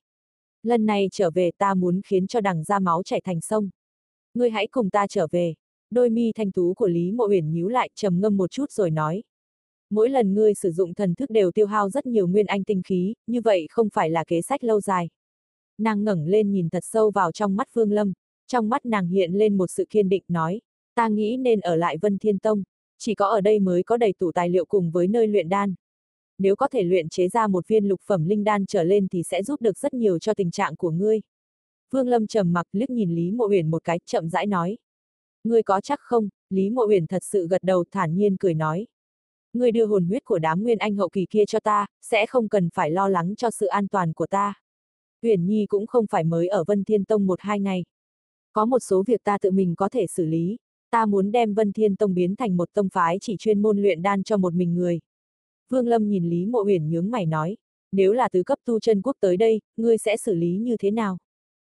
Lần 0.63 0.85
này 0.85 1.07
trở 1.11 1.31
về 1.31 1.51
ta 1.57 1.73
muốn 1.73 2.01
khiến 2.05 2.27
cho 2.27 2.41
đằng 2.41 2.63
ra 2.63 2.79
máu 2.79 3.03
chảy 3.03 3.21
thành 3.21 3.41
sông. 3.41 3.69
Ngươi 4.33 4.49
hãy 4.49 4.67
cùng 4.67 4.89
ta 4.89 5.07
trở 5.07 5.27
về. 5.31 5.53
Đôi 5.89 6.09
mi 6.09 6.31
thanh 6.35 6.51
tú 6.51 6.73
của 6.73 6.87
Lý 6.87 7.11
Mộ 7.11 7.27
Uyển 7.27 7.51
nhíu 7.51 7.67
lại, 7.67 7.89
trầm 7.95 8.21
ngâm 8.21 8.37
một 8.37 8.51
chút 8.51 8.71
rồi 8.71 8.91
nói. 8.91 9.23
Mỗi 9.89 10.09
lần 10.09 10.33
ngươi 10.33 10.53
sử 10.53 10.71
dụng 10.71 10.93
thần 10.93 11.15
thức 11.15 11.29
đều 11.29 11.51
tiêu 11.51 11.67
hao 11.67 11.89
rất 11.89 12.05
nhiều 12.05 12.27
nguyên 12.27 12.45
anh 12.45 12.63
tinh 12.63 12.81
khí, 12.85 13.13
như 13.27 13.41
vậy 13.41 13.67
không 13.69 13.89
phải 13.93 14.09
là 14.09 14.23
kế 14.23 14.41
sách 14.41 14.63
lâu 14.63 14.81
dài. 14.81 15.09
Nàng 15.77 16.03
ngẩng 16.03 16.27
lên 16.27 16.51
nhìn 16.51 16.69
thật 16.69 16.83
sâu 16.83 17.11
vào 17.11 17.31
trong 17.31 17.55
mắt 17.55 17.73
Vương 17.73 17.91
Lâm, 17.91 18.13
trong 18.47 18.69
mắt 18.69 18.85
nàng 18.85 19.07
hiện 19.07 19.33
lên 19.33 19.57
một 19.57 19.67
sự 19.67 19.85
kiên 19.89 20.09
định 20.09 20.23
nói, 20.27 20.61
ta 20.95 21.07
nghĩ 21.07 21.37
nên 21.37 21.59
ở 21.59 21.75
lại 21.75 21.97
Vân 21.97 22.17
Thiên 22.17 22.39
Tông, 22.39 22.63
chỉ 22.97 23.15
có 23.15 23.27
ở 23.27 23.41
đây 23.41 23.59
mới 23.59 23.83
có 23.83 23.97
đầy 23.97 24.13
tủ 24.19 24.31
tài 24.31 24.49
liệu 24.49 24.65
cùng 24.65 24.91
với 24.91 25.07
nơi 25.07 25.27
luyện 25.27 25.49
đan. 25.49 25.73
Nếu 26.37 26.55
có 26.55 26.67
thể 26.67 26.83
luyện 26.83 27.09
chế 27.09 27.27
ra 27.27 27.47
một 27.47 27.67
viên 27.67 27.85
lục 27.87 28.01
phẩm 28.05 28.25
linh 28.25 28.43
đan 28.43 28.65
trở 28.65 28.83
lên 28.83 29.07
thì 29.07 29.23
sẽ 29.23 29.43
giúp 29.43 29.61
được 29.61 29.77
rất 29.77 29.93
nhiều 29.93 30.19
cho 30.19 30.33
tình 30.33 30.51
trạng 30.51 30.75
của 30.75 30.91
ngươi. 30.91 31.21
Vương 31.91 32.07
Lâm 32.07 32.27
trầm 32.27 32.53
mặc 32.53 32.67
liếc 32.71 32.89
nhìn 32.89 33.15
Lý 33.15 33.31
Mộ 33.31 33.47
Uyển 33.47 33.71
một 33.71 33.83
cái, 33.83 33.99
chậm 34.05 34.29
rãi 34.29 34.45
nói. 34.45 34.77
Ngươi 35.43 35.63
có 35.63 35.81
chắc 35.81 35.99
không? 35.99 36.29
Lý 36.49 36.69
Mộ 36.69 36.85
Uyển 36.87 37.07
thật 37.07 37.23
sự 37.23 37.47
gật 37.47 37.63
đầu 37.63 37.83
thản 37.91 38.15
nhiên 38.15 38.37
cười 38.37 38.53
nói. 38.53 38.87
Ngươi 39.53 39.71
đưa 39.71 39.85
hồn 39.85 40.05
huyết 40.05 40.25
của 40.25 40.39
đám 40.39 40.63
nguyên 40.63 40.77
anh 40.77 40.95
hậu 40.95 41.09
kỳ 41.09 41.25
kia 41.29 41.43
cho 41.47 41.59
ta, 41.59 41.85
sẽ 42.01 42.25
không 42.25 42.49
cần 42.49 42.69
phải 42.73 42.91
lo 42.91 43.07
lắng 43.07 43.35
cho 43.35 43.51
sự 43.51 43.65
an 43.65 43.87
toàn 43.87 44.13
của 44.13 44.27
ta. 44.27 44.53
Uyển 45.21 45.45
Nhi 45.45 45.65
cũng 45.65 45.87
không 45.87 46.05
phải 46.07 46.23
mới 46.23 46.47
ở 46.47 46.63
Vân 46.67 46.83
Thiên 46.83 47.05
Tông 47.05 47.25
một 47.25 47.39
hai 47.41 47.59
ngày. 47.59 47.85
Có 48.53 48.65
một 48.65 48.79
số 48.79 49.03
việc 49.07 49.23
ta 49.23 49.37
tự 49.37 49.51
mình 49.51 49.75
có 49.75 49.89
thể 49.89 50.07
xử 50.07 50.25
lý, 50.25 50.57
ta 50.91 51.05
muốn 51.05 51.31
đem 51.31 51.53
Vân 51.53 51.71
Thiên 51.71 51.95
Tông 51.95 52.13
biến 52.13 52.35
thành 52.35 52.57
một 52.57 52.69
tông 52.73 52.89
phái 52.89 53.17
chỉ 53.21 53.35
chuyên 53.39 53.61
môn 53.61 53.77
luyện 53.81 54.01
đan 54.01 54.23
cho 54.23 54.37
một 54.37 54.53
mình 54.53 54.75
người. 54.75 54.99
Vương 55.69 55.87
Lâm 55.87 56.09
nhìn 56.09 56.29
Lý 56.29 56.45
Mộ 56.45 56.63
Uyển 56.65 56.89
nhướng 56.89 57.11
mày 57.11 57.25
nói, 57.25 57.57
nếu 57.91 58.13
là 58.13 58.29
tứ 58.29 58.43
cấp 58.43 58.59
tu 58.65 58.79
chân 58.79 59.01
quốc 59.01 59.15
tới 59.19 59.37
đây, 59.37 59.61
ngươi 59.77 59.97
sẽ 59.97 60.17
xử 60.17 60.33
lý 60.33 60.57
như 60.57 60.77
thế 60.79 60.91
nào? 60.91 61.17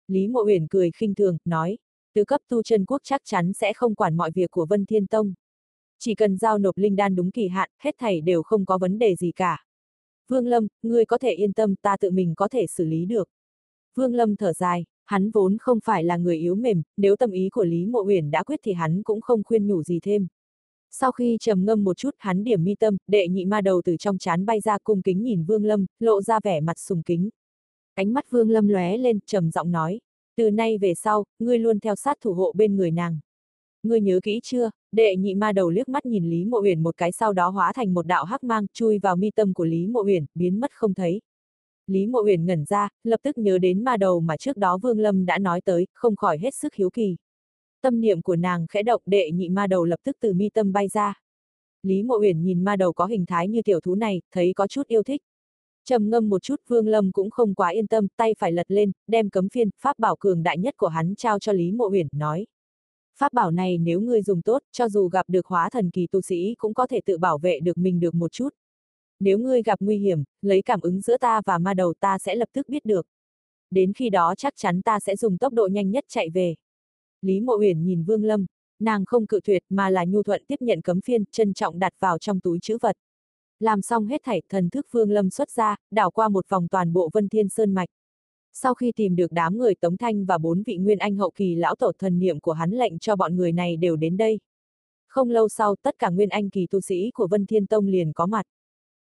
Lý 0.08 0.28
Mộ 0.28 0.44
Uyển 0.44 0.66
cười 0.70 0.90
khinh 0.90 1.14
thường, 1.14 1.38
nói, 1.44 1.78
tứ 2.14 2.24
cấp 2.24 2.40
tu 2.48 2.62
chân 2.62 2.84
quốc 2.84 3.00
chắc 3.04 3.20
chắn 3.24 3.52
sẽ 3.52 3.72
không 3.72 3.94
quản 3.94 4.16
mọi 4.16 4.30
việc 4.30 4.50
của 4.50 4.66
Vân 4.66 4.86
Thiên 4.86 5.06
Tông. 5.06 5.34
Chỉ 5.98 6.14
cần 6.14 6.36
giao 6.36 6.58
nộp 6.58 6.78
linh 6.78 6.96
đan 6.96 7.16
đúng 7.16 7.30
kỳ 7.30 7.48
hạn, 7.48 7.70
hết 7.82 7.94
thảy 7.98 8.20
đều 8.20 8.42
không 8.42 8.66
có 8.66 8.78
vấn 8.78 8.98
đề 8.98 9.14
gì 9.16 9.32
cả. 9.32 9.64
Vương 10.28 10.46
Lâm, 10.46 10.66
ngươi 10.82 11.04
có 11.04 11.18
thể 11.18 11.32
yên 11.32 11.52
tâm 11.52 11.74
ta 11.76 11.96
tự 11.96 12.10
mình 12.10 12.34
có 12.36 12.48
thể 12.48 12.66
xử 12.66 12.84
lý 12.84 13.06
được. 13.06 13.28
Vương 13.94 14.14
Lâm 14.14 14.36
thở 14.36 14.52
dài, 14.52 14.84
hắn 15.04 15.30
vốn 15.30 15.56
không 15.60 15.78
phải 15.84 16.04
là 16.04 16.16
người 16.16 16.38
yếu 16.38 16.54
mềm, 16.54 16.82
nếu 16.96 17.16
tâm 17.16 17.30
ý 17.30 17.48
của 17.52 17.64
Lý 17.64 17.86
Mộ 17.86 18.02
Uyển 18.04 18.30
đã 18.30 18.42
quyết 18.42 18.60
thì 18.62 18.72
hắn 18.72 19.02
cũng 19.02 19.20
không 19.20 19.42
khuyên 19.44 19.66
nhủ 19.66 19.82
gì 19.82 20.00
thêm. 20.02 20.26
Sau 20.90 21.12
khi 21.12 21.36
trầm 21.40 21.64
ngâm 21.64 21.84
một 21.84 21.96
chút, 21.96 22.10
hắn 22.18 22.44
điểm 22.44 22.64
mi 22.64 22.74
tâm, 22.74 22.96
đệ 23.06 23.28
nhị 23.28 23.44
ma 23.44 23.60
đầu 23.60 23.82
từ 23.84 23.96
trong 23.96 24.18
chán 24.18 24.46
bay 24.46 24.60
ra 24.60 24.78
cung 24.78 25.02
kính 25.02 25.22
nhìn 25.22 25.44
Vương 25.44 25.64
Lâm, 25.64 25.86
lộ 26.00 26.22
ra 26.22 26.40
vẻ 26.44 26.60
mặt 26.60 26.78
sùng 26.78 27.02
kính. 27.02 27.28
Ánh 27.94 28.12
mắt 28.12 28.30
Vương 28.30 28.50
Lâm 28.50 28.68
lóe 28.68 28.96
lên, 28.96 29.18
trầm 29.26 29.50
giọng 29.50 29.70
nói, 29.70 30.00
từ 30.36 30.50
nay 30.50 30.78
về 30.78 30.94
sau, 30.94 31.24
ngươi 31.38 31.58
luôn 31.58 31.80
theo 31.80 31.94
sát 31.96 32.16
thủ 32.20 32.32
hộ 32.32 32.52
bên 32.56 32.76
người 32.76 32.90
nàng. 32.90 33.18
Ngươi 33.82 34.00
nhớ 34.00 34.20
kỹ 34.22 34.40
chưa? 34.42 34.70
Đệ 34.92 35.16
nhị 35.16 35.34
ma 35.34 35.52
đầu 35.52 35.70
liếc 35.70 35.88
mắt 35.88 36.06
nhìn 36.06 36.30
Lý 36.30 36.44
Mộ 36.44 36.60
Uyển 36.62 36.82
một 36.82 36.96
cái 36.96 37.12
sau 37.12 37.32
đó 37.32 37.48
hóa 37.48 37.72
thành 37.72 37.94
một 37.94 38.06
đạo 38.06 38.24
hắc 38.24 38.44
mang, 38.44 38.66
chui 38.72 38.98
vào 38.98 39.16
mi 39.16 39.30
tâm 39.30 39.54
của 39.54 39.64
Lý 39.64 39.86
Mộ 39.86 40.02
Uyển, 40.04 40.24
biến 40.34 40.60
mất 40.60 40.70
không 40.72 40.94
thấy. 40.94 41.20
Lý 41.86 42.06
Mộ 42.06 42.22
Uyển 42.24 42.46
ngẩn 42.46 42.64
ra, 42.64 42.88
lập 43.04 43.20
tức 43.22 43.38
nhớ 43.38 43.58
đến 43.58 43.84
ma 43.84 43.96
đầu 43.96 44.20
mà 44.20 44.36
trước 44.36 44.56
đó 44.56 44.78
Vương 44.78 44.98
Lâm 44.98 45.26
đã 45.26 45.38
nói 45.38 45.60
tới, 45.60 45.86
không 45.94 46.16
khỏi 46.16 46.38
hết 46.38 46.54
sức 46.54 46.74
hiếu 46.74 46.90
kỳ. 46.90 47.16
Tâm 47.82 48.00
niệm 48.00 48.22
của 48.22 48.36
nàng 48.36 48.66
khẽ 48.66 48.82
động, 48.82 49.02
đệ 49.06 49.30
nhị 49.30 49.48
ma 49.48 49.66
đầu 49.66 49.84
lập 49.84 50.00
tức 50.04 50.16
từ 50.20 50.32
mi 50.32 50.48
tâm 50.48 50.72
bay 50.72 50.88
ra. 50.88 51.14
Lý 51.82 52.02
Mộ 52.02 52.18
Uyển 52.20 52.42
nhìn 52.42 52.64
ma 52.64 52.76
đầu 52.76 52.92
có 52.92 53.06
hình 53.06 53.26
thái 53.26 53.48
như 53.48 53.62
tiểu 53.62 53.80
thú 53.80 53.94
này, 53.94 54.20
thấy 54.32 54.52
có 54.56 54.66
chút 54.66 54.86
yêu 54.86 55.02
thích. 55.02 55.22
Trầm 55.84 56.10
ngâm 56.10 56.28
một 56.28 56.42
chút, 56.42 56.56
Vương 56.68 56.88
Lâm 56.88 57.12
cũng 57.12 57.30
không 57.30 57.54
quá 57.54 57.68
yên 57.68 57.86
tâm, 57.86 58.08
tay 58.16 58.34
phải 58.38 58.52
lật 58.52 58.70
lên, 58.70 58.92
đem 59.06 59.30
cấm 59.30 59.48
phiên, 59.48 59.70
pháp 59.80 59.98
bảo 59.98 60.16
cường 60.16 60.42
đại 60.42 60.58
nhất 60.58 60.74
của 60.76 60.88
hắn 60.88 61.14
trao 61.14 61.38
cho 61.38 61.52
Lý 61.52 61.72
Mộ 61.72 61.88
Uyển, 61.90 62.06
nói: 62.12 62.46
Pháp 63.18 63.32
bảo 63.32 63.50
này 63.50 63.78
nếu 63.78 64.00
ngươi 64.00 64.22
dùng 64.22 64.42
tốt, 64.42 64.62
cho 64.72 64.88
dù 64.88 65.08
gặp 65.08 65.26
được 65.28 65.46
hóa 65.46 65.70
thần 65.70 65.90
kỳ 65.90 66.06
tu 66.06 66.20
sĩ 66.20 66.54
cũng 66.58 66.74
có 66.74 66.86
thể 66.86 67.00
tự 67.06 67.18
bảo 67.18 67.38
vệ 67.38 67.60
được 67.60 67.78
mình 67.78 68.00
được 68.00 68.14
một 68.14 68.32
chút. 68.32 68.48
Nếu 69.20 69.38
ngươi 69.38 69.62
gặp 69.62 69.80
nguy 69.80 69.98
hiểm, 69.98 70.24
lấy 70.42 70.62
cảm 70.62 70.80
ứng 70.80 71.00
giữa 71.00 71.18
ta 71.18 71.40
và 71.46 71.58
ma 71.58 71.74
đầu 71.74 71.94
ta 72.00 72.18
sẽ 72.18 72.34
lập 72.34 72.48
tức 72.52 72.68
biết 72.68 72.84
được. 72.84 73.06
Đến 73.70 73.92
khi 73.92 74.10
đó 74.10 74.34
chắc 74.36 74.52
chắn 74.56 74.82
ta 74.82 75.00
sẽ 75.00 75.16
dùng 75.16 75.38
tốc 75.38 75.52
độ 75.52 75.68
nhanh 75.72 75.90
nhất 75.90 76.04
chạy 76.08 76.30
về. 76.30 76.54
Lý 77.22 77.40
Mộ 77.40 77.58
Uyển 77.58 77.84
nhìn 77.84 78.04
Vương 78.04 78.24
Lâm, 78.24 78.46
nàng 78.80 79.04
không 79.04 79.26
cự 79.26 79.40
tuyệt 79.44 79.62
mà 79.68 79.90
là 79.90 80.04
nhu 80.04 80.22
thuận 80.22 80.42
tiếp 80.46 80.56
nhận 80.60 80.80
cấm 80.80 81.00
phiên, 81.00 81.24
trân 81.32 81.54
trọng 81.54 81.78
đặt 81.78 81.92
vào 81.98 82.18
trong 82.18 82.40
túi 82.40 82.58
chữ 82.62 82.78
vật. 82.80 82.96
Làm 83.60 83.82
xong 83.82 84.06
hết 84.06 84.20
thảy, 84.24 84.42
thần 84.48 84.70
thức 84.70 84.86
Vương 84.90 85.10
Lâm 85.10 85.30
xuất 85.30 85.50
ra, 85.50 85.76
đảo 85.90 86.10
qua 86.10 86.28
một 86.28 86.48
vòng 86.48 86.68
toàn 86.68 86.92
bộ 86.92 87.10
Vân 87.12 87.28
Thiên 87.28 87.48
Sơn 87.48 87.74
Mạch. 87.74 87.88
Sau 88.52 88.74
khi 88.74 88.92
tìm 88.96 89.16
được 89.16 89.32
đám 89.32 89.58
người 89.58 89.74
Tống 89.74 89.96
Thanh 89.96 90.24
và 90.24 90.38
bốn 90.38 90.62
vị 90.62 90.76
nguyên 90.76 90.98
anh 90.98 91.16
hậu 91.16 91.30
kỳ 91.30 91.54
lão 91.54 91.74
tổ 91.74 91.92
thần 91.98 92.18
niệm 92.18 92.40
của 92.40 92.52
hắn 92.52 92.70
lệnh 92.70 92.98
cho 92.98 93.16
bọn 93.16 93.36
người 93.36 93.52
này 93.52 93.76
đều 93.76 93.96
đến 93.96 94.16
đây. 94.16 94.40
Không 95.08 95.30
lâu 95.30 95.48
sau, 95.48 95.76
tất 95.82 95.98
cả 95.98 96.10
nguyên 96.10 96.28
anh 96.28 96.50
kỳ 96.50 96.66
tu 96.70 96.80
sĩ 96.80 97.10
của 97.14 97.26
Vân 97.26 97.46
Thiên 97.46 97.66
Tông 97.66 97.86
liền 97.86 98.12
có 98.12 98.26
mặt. 98.26 98.46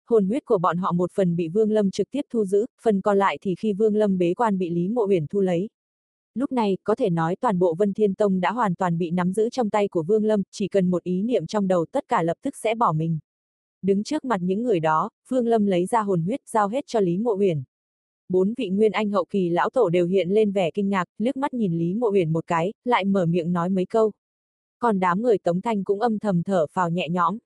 Hồn 0.07 0.27
huyết 0.27 0.45
của 0.45 0.59
bọn 0.59 0.77
họ 0.77 0.93
một 0.93 1.13
phần 1.13 1.37
bị 1.37 1.49
Vương 1.49 1.71
Lâm 1.71 1.91
trực 1.91 2.11
tiếp 2.11 2.23
thu 2.31 2.45
giữ, 2.45 2.67
phần 2.83 3.01
còn 3.01 3.19
lại 3.19 3.39
thì 3.43 3.55
khi 3.55 3.73
Vương 3.73 3.97
Lâm 3.97 4.19
bế 4.19 4.35
quan 4.35 4.59
bị 4.59 4.71
Lý 4.71 4.89
Mộ 4.89 5.07
Uyển 5.07 5.27
thu 5.27 5.41
lấy. 5.41 5.69
Lúc 6.35 6.53
này, 6.53 6.77
có 6.85 6.95
thể 6.95 7.11
nói 7.11 7.37
toàn 7.37 7.59
bộ 7.59 7.75
Vân 7.75 7.93
Thiên 7.93 8.15
Tông 8.15 8.41
đã 8.41 8.53
hoàn 8.53 8.75
toàn 8.75 8.99
bị 8.99 9.11
nắm 9.11 9.33
giữ 9.33 9.51
trong 9.51 9.71
tay 9.71 9.89
của 9.89 10.03
Vương 10.03 10.25
Lâm, 10.25 10.43
chỉ 10.51 10.69
cần 10.69 10.91
một 10.91 11.03
ý 11.03 11.23
niệm 11.23 11.47
trong 11.47 11.69
đầu 11.69 11.87
tất 11.93 12.09
cả 12.09 12.23
lập 12.23 12.37
tức 12.43 12.57
sẽ 12.57 12.75
bỏ 12.75 12.93
mình. 12.93 13.19
Đứng 13.83 14.03
trước 14.03 14.25
mặt 14.25 14.41
những 14.43 14.63
người 14.63 14.81
đó, 14.81 15.11
Vương 15.29 15.47
Lâm 15.47 15.67
lấy 15.67 15.87
ra 15.87 16.01
hồn 16.01 16.23
huyết 16.23 16.41
giao 16.49 16.69
hết 16.69 16.85
cho 16.87 17.01
Lý 17.01 17.19
Mộ 17.19 17.37
Uyển. 17.39 17.63
bốn 18.29 18.55
vị 18.57 18.69
nguyên 18.69 18.93
anh 18.93 19.11
hậu 19.11 19.25
kỳ 19.25 19.49
lão 19.49 19.71
tổ 19.71 19.89
đều 19.89 20.07
hiện 20.07 20.29
lên 20.31 20.53
vẻ 20.53 20.71
kinh 20.71 20.89
ngạc, 20.89 21.05
liếc 21.19 21.37
mắt 21.37 21.55
nhìn 21.55 21.79
Lý 21.79 21.95
Mộ 21.95 22.11
Uyển 22.13 22.33
một 22.33 22.47
cái, 22.47 22.73
lại 22.85 23.05
mở 23.05 23.27
miệng 23.27 23.53
nói 23.53 23.69
mấy 23.69 23.87
câu. 23.87 24.13
Còn 24.79 25.01
đám 25.01 25.23
người 25.23 25.39
Tống 25.39 25.61
Thanh 25.61 25.85
cũng 25.85 26.01
âm 26.01 26.19
thầm 26.19 26.43
thở 26.43 26.67
phào 26.73 26.91
nhẹ 26.91 27.09
nhõm. 27.09 27.39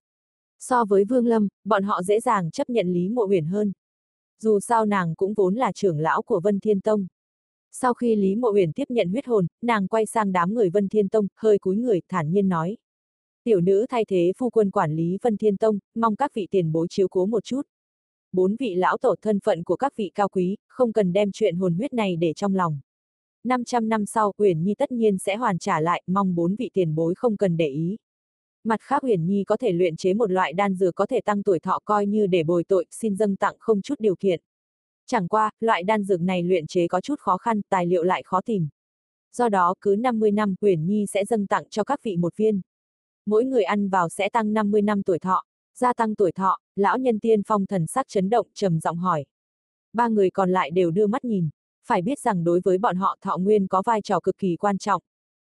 So 0.58 0.84
với 0.84 1.04
Vương 1.04 1.26
Lâm, 1.26 1.48
bọn 1.64 1.82
họ 1.82 2.02
dễ 2.02 2.20
dàng 2.20 2.50
chấp 2.50 2.70
nhận 2.70 2.92
Lý 2.92 3.08
Mộ 3.08 3.26
Uyển 3.26 3.44
hơn. 3.44 3.72
Dù 4.42 4.60
sao 4.60 4.86
nàng 4.86 5.14
cũng 5.14 5.34
vốn 5.34 5.54
là 5.54 5.72
trưởng 5.72 6.00
lão 6.00 6.22
của 6.22 6.40
Vân 6.40 6.60
Thiên 6.60 6.80
Tông. 6.80 7.06
Sau 7.80 7.94
khi 7.94 8.16
Lý 8.16 8.36
Mộ 8.36 8.52
Uyển 8.52 8.72
tiếp 8.72 8.84
nhận 8.88 9.08
huyết 9.08 9.26
hồn, 9.26 9.46
nàng 9.62 9.88
quay 9.88 10.06
sang 10.06 10.32
đám 10.32 10.54
người 10.54 10.70
Vân 10.70 10.88
Thiên 10.88 11.08
Tông, 11.08 11.26
hơi 11.36 11.58
cúi 11.58 11.76
người, 11.76 12.00
thản 12.08 12.30
nhiên 12.30 12.48
nói. 12.48 12.76
Tiểu 13.44 13.60
nữ 13.60 13.86
thay 13.88 14.04
thế 14.04 14.32
phu 14.38 14.50
quân 14.50 14.70
quản 14.70 14.96
lý 14.96 15.18
Vân 15.22 15.36
Thiên 15.36 15.56
Tông, 15.56 15.78
mong 15.94 16.16
các 16.16 16.34
vị 16.34 16.48
tiền 16.50 16.72
bối 16.72 16.86
chiếu 16.90 17.08
cố 17.08 17.26
một 17.26 17.44
chút. 17.44 17.62
Bốn 18.32 18.56
vị 18.56 18.74
lão 18.74 18.98
tổ 18.98 19.14
thân 19.22 19.40
phận 19.40 19.64
của 19.64 19.76
các 19.76 19.96
vị 19.96 20.10
cao 20.14 20.28
quý, 20.28 20.56
không 20.68 20.92
cần 20.92 21.12
đem 21.12 21.30
chuyện 21.32 21.56
hồn 21.56 21.74
huyết 21.74 21.92
này 21.92 22.16
để 22.16 22.32
trong 22.32 22.54
lòng. 22.54 22.80
500 23.44 23.88
năm 23.88 24.06
sau, 24.06 24.32
Uyển 24.38 24.62
Nhi 24.62 24.74
tất 24.74 24.92
nhiên 24.92 25.18
sẽ 25.18 25.36
hoàn 25.36 25.58
trả 25.58 25.80
lại, 25.80 26.02
mong 26.06 26.34
bốn 26.34 26.54
vị 26.54 26.70
tiền 26.72 26.94
bối 26.94 27.14
không 27.14 27.36
cần 27.36 27.56
để 27.56 27.68
ý. 27.68 27.96
Mặt 28.64 28.80
khác 28.80 29.04
Uyển 29.04 29.26
Nhi 29.26 29.44
có 29.44 29.56
thể 29.56 29.72
luyện 29.72 29.96
chế 29.96 30.14
một 30.14 30.30
loại 30.30 30.52
đan 30.52 30.74
dược 30.74 30.94
có 30.94 31.06
thể 31.06 31.20
tăng 31.20 31.42
tuổi 31.42 31.58
thọ 31.58 31.78
coi 31.84 32.06
như 32.06 32.26
để 32.26 32.42
bồi 32.42 32.64
tội, 32.64 32.86
xin 32.90 33.16
dâng 33.16 33.36
tặng 33.36 33.54
không 33.58 33.82
chút 33.82 33.94
điều 33.98 34.16
kiện. 34.16 34.40
Chẳng 35.06 35.28
qua, 35.28 35.50
loại 35.60 35.82
đan 35.82 36.04
dược 36.04 36.20
này 36.20 36.42
luyện 36.42 36.66
chế 36.66 36.88
có 36.88 37.00
chút 37.00 37.20
khó 37.20 37.36
khăn, 37.36 37.60
tài 37.68 37.86
liệu 37.86 38.02
lại 38.02 38.22
khó 38.22 38.40
tìm. 38.40 38.68
Do 39.32 39.48
đó, 39.48 39.74
cứ 39.80 39.96
50 39.98 40.32
năm, 40.32 40.54
Uyển 40.60 40.86
Nhi 40.86 41.06
sẽ 41.06 41.24
dâng 41.24 41.46
tặng 41.46 41.64
cho 41.70 41.84
các 41.84 42.02
vị 42.02 42.16
một 42.16 42.36
viên. 42.36 42.60
Mỗi 43.26 43.44
người 43.44 43.62
ăn 43.62 43.88
vào 43.88 44.08
sẽ 44.08 44.28
tăng 44.28 44.52
50 44.52 44.82
năm 44.82 45.02
tuổi 45.02 45.18
thọ. 45.18 45.44
Gia 45.74 45.92
tăng 45.92 46.14
tuổi 46.14 46.32
thọ, 46.32 46.58
lão 46.76 46.98
nhân 46.98 47.18
tiên 47.18 47.42
phong 47.46 47.66
thần 47.66 47.86
sắc 47.86 48.08
chấn 48.08 48.30
động, 48.30 48.46
trầm 48.54 48.80
giọng 48.80 48.96
hỏi. 48.96 49.24
Ba 49.92 50.08
người 50.08 50.30
còn 50.30 50.50
lại 50.50 50.70
đều 50.70 50.90
đưa 50.90 51.06
mắt 51.06 51.24
nhìn. 51.24 51.48
Phải 51.86 52.02
biết 52.02 52.18
rằng 52.18 52.44
đối 52.44 52.60
với 52.64 52.78
bọn 52.78 52.96
họ 52.96 53.16
thọ 53.20 53.36
nguyên 53.36 53.66
có 53.66 53.82
vai 53.86 54.02
trò 54.02 54.20
cực 54.20 54.38
kỳ 54.38 54.56
quan 54.56 54.78
trọng. 54.78 55.02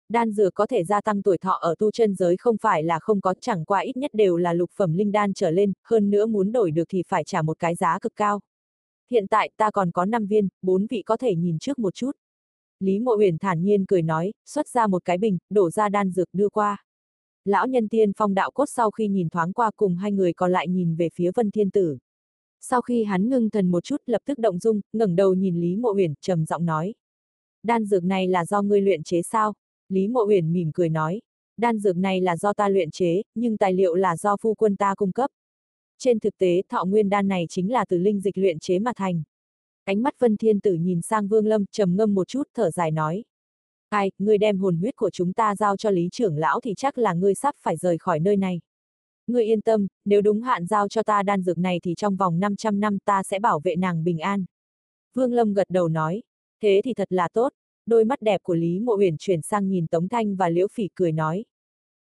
Đan 0.10 0.32
dược 0.32 0.54
có 0.54 0.68
thể 0.68 0.84
gia 0.84 1.02
tăng 1.02 1.22
tuổi 1.22 1.38
thọ 1.38 1.52
ở 1.52 1.76
tu 1.80 1.92
chân 1.92 2.16
giới 2.16 2.38
không 2.38 2.58
phải 2.62 2.84
là 2.84 3.00
không 3.00 3.22
có, 3.22 3.34
chẳng 3.42 3.66
qua 3.66 3.80
ít 3.80 3.98
nhất 3.98 4.12
đều 4.14 4.38
là 4.38 4.54
lục 4.54 4.72
phẩm 4.76 4.94
linh 4.94 5.12
đan 5.12 5.34
trở 5.34 5.52
lên, 5.52 5.74
hơn 5.84 6.10
nữa 6.10 6.26
muốn 6.26 6.52
đổi 6.52 6.72
được 6.72 6.84
thì 6.90 7.04
phải 7.08 7.24
trả 7.24 7.42
một 7.42 7.60
cái 7.60 7.76
giá 7.76 8.00
cực 8.02 8.16
cao. 8.16 8.40
Hiện 9.12 9.28
tại 9.28 9.52
ta 9.58 9.72
còn 9.72 9.92
có 9.92 10.06
5 10.06 10.26
viên, 10.26 10.48
bốn 10.62 10.86
vị 10.90 11.02
có 11.02 11.18
thể 11.18 11.36
nhìn 11.36 11.60
trước 11.60 11.80
một 11.80 11.96
chút. 11.96 12.12
Lý 12.80 13.00
Mộ 13.00 13.16
Uyển 13.18 13.38
thản 13.38 13.64
nhiên 13.64 13.86
cười 13.86 14.02
nói, 14.02 14.34
xuất 14.46 14.68
ra 14.68 14.88
một 14.88 15.06
cái 15.06 15.18
bình, 15.18 15.38
đổ 15.50 15.70
ra 15.70 15.90
đan 15.90 16.12
dược 16.12 16.28
đưa 16.34 16.50
qua. 16.50 16.84
Lão 17.46 17.68
nhân 17.68 17.88
tiên 17.88 18.12
phong 18.18 18.34
đạo 18.34 18.52
cốt 18.52 18.66
sau 18.66 18.92
khi 18.92 19.08
nhìn 19.08 19.30
thoáng 19.30 19.54
qua 19.54 19.72
cùng 19.76 19.96
hai 19.96 20.12
người 20.12 20.34
còn 20.34 20.52
lại 20.52 20.68
nhìn 20.68 20.96
về 20.96 21.10
phía 21.14 21.32
Vân 21.36 21.52
Thiên 21.52 21.72
Tử. 21.72 21.98
Sau 22.62 22.82
khi 22.82 23.04
hắn 23.04 23.30
ngưng 23.30 23.50
thần 23.50 23.72
một 23.72 23.84
chút 23.84 23.98
lập 24.06 24.22
tức 24.26 24.40
động 24.40 24.60
dung, 24.60 24.82
ngẩng 24.94 25.16
đầu 25.16 25.34
nhìn 25.34 25.62
Lý 25.62 25.76
Mộ 25.76 25.94
Uyển, 25.94 26.14
trầm 26.22 26.46
giọng 26.46 26.66
nói. 26.66 26.94
Đan 27.64 27.86
dược 27.86 28.04
này 28.04 28.28
là 28.28 28.46
do 28.46 28.62
ngươi 28.62 28.82
luyện 28.82 29.04
chế 29.04 29.22
sao? 29.22 29.54
Lý 29.90 30.08
Mộ 30.08 30.26
Uyển 30.28 30.54
mỉm 30.54 30.72
cười 30.74 30.90
nói. 30.90 31.22
Đan 31.58 31.80
dược 31.80 31.98
này 31.98 32.22
là 32.22 32.38
do 32.38 32.54
ta 32.54 32.70
luyện 32.70 32.92
chế, 32.92 33.22
nhưng 33.36 33.58
tài 33.58 33.74
liệu 33.74 33.96
là 33.96 34.18
do 34.18 34.38
phu 34.42 34.54
quân 34.56 34.76
ta 34.76 34.96
cung 34.96 35.12
cấp. 35.12 35.32
Trên 36.00 36.20
thực 36.20 36.38
tế, 36.38 36.62
thọ 36.70 36.86
nguyên 36.86 37.10
đan 37.10 37.28
này 37.28 37.46
chính 37.50 37.72
là 37.72 37.86
từ 37.86 37.98
linh 37.98 38.22
dịch 38.22 38.38
luyện 38.38 38.60
chế 38.60 38.80
mà 38.80 38.92
thành. 38.96 39.24
Ánh 39.84 40.04
mắt 40.04 40.20
Vân 40.20 40.38
Thiên 40.38 40.60
Tử 40.60 40.74
nhìn 40.74 41.02
sang 41.02 41.28
Vương 41.28 41.46
Lâm, 41.46 41.66
trầm 41.72 41.96
ngâm 41.96 42.14
một 42.14 42.28
chút, 42.28 42.44
thở 42.54 42.72
dài 42.72 42.92
nói. 42.92 43.24
Ai, 43.90 44.12
ngươi 44.18 44.38
đem 44.38 44.58
hồn 44.58 44.78
huyết 44.78 44.96
của 44.96 45.10
chúng 45.10 45.34
ta 45.34 45.56
giao 45.56 45.78
cho 45.78 45.90
Lý 45.90 46.10
trưởng 46.12 46.38
lão 46.38 46.60
thì 46.62 46.74
chắc 46.78 46.98
là 46.98 47.14
ngươi 47.14 47.36
sắp 47.36 47.56
phải 47.62 47.78
rời 47.78 47.98
khỏi 47.98 48.20
nơi 48.20 48.38
này. 48.38 48.60
Ngươi 49.28 49.46
yên 49.46 49.62
tâm, 49.62 49.88
nếu 50.06 50.22
đúng 50.22 50.42
hạn 50.42 50.66
giao 50.66 50.88
cho 50.88 51.04
ta 51.04 51.24
đan 51.24 51.42
dược 51.42 51.58
này 51.58 51.80
thì 51.84 51.94
trong 51.98 52.16
vòng 52.16 52.40
500 52.40 52.80
năm 52.80 52.98
ta 53.06 53.24
sẽ 53.24 53.40
bảo 53.40 53.62
vệ 53.64 53.76
nàng 53.76 54.04
bình 54.04 54.20
an. 54.20 54.46
Vương 55.14 55.34
Lâm 55.34 55.54
gật 55.54 55.70
đầu 55.70 55.88
nói, 55.88 56.24
thế 56.62 56.82
thì 56.84 56.94
thật 56.94 57.12
là 57.12 57.30
tốt. 57.34 57.54
Đôi 57.86 58.06
mắt 58.06 58.22
đẹp 58.22 58.44
của 58.44 58.56
Lý 58.56 58.80
Mộ 58.80 58.98
Uyển 58.98 59.16
chuyển 59.20 59.42
sang 59.42 59.68
nhìn 59.68 59.88
Tống 59.88 60.08
Thanh 60.08 60.36
và 60.36 60.50
Liễu 60.50 60.68
Phỉ 60.68 60.90
cười 60.96 61.12
nói. 61.12 61.46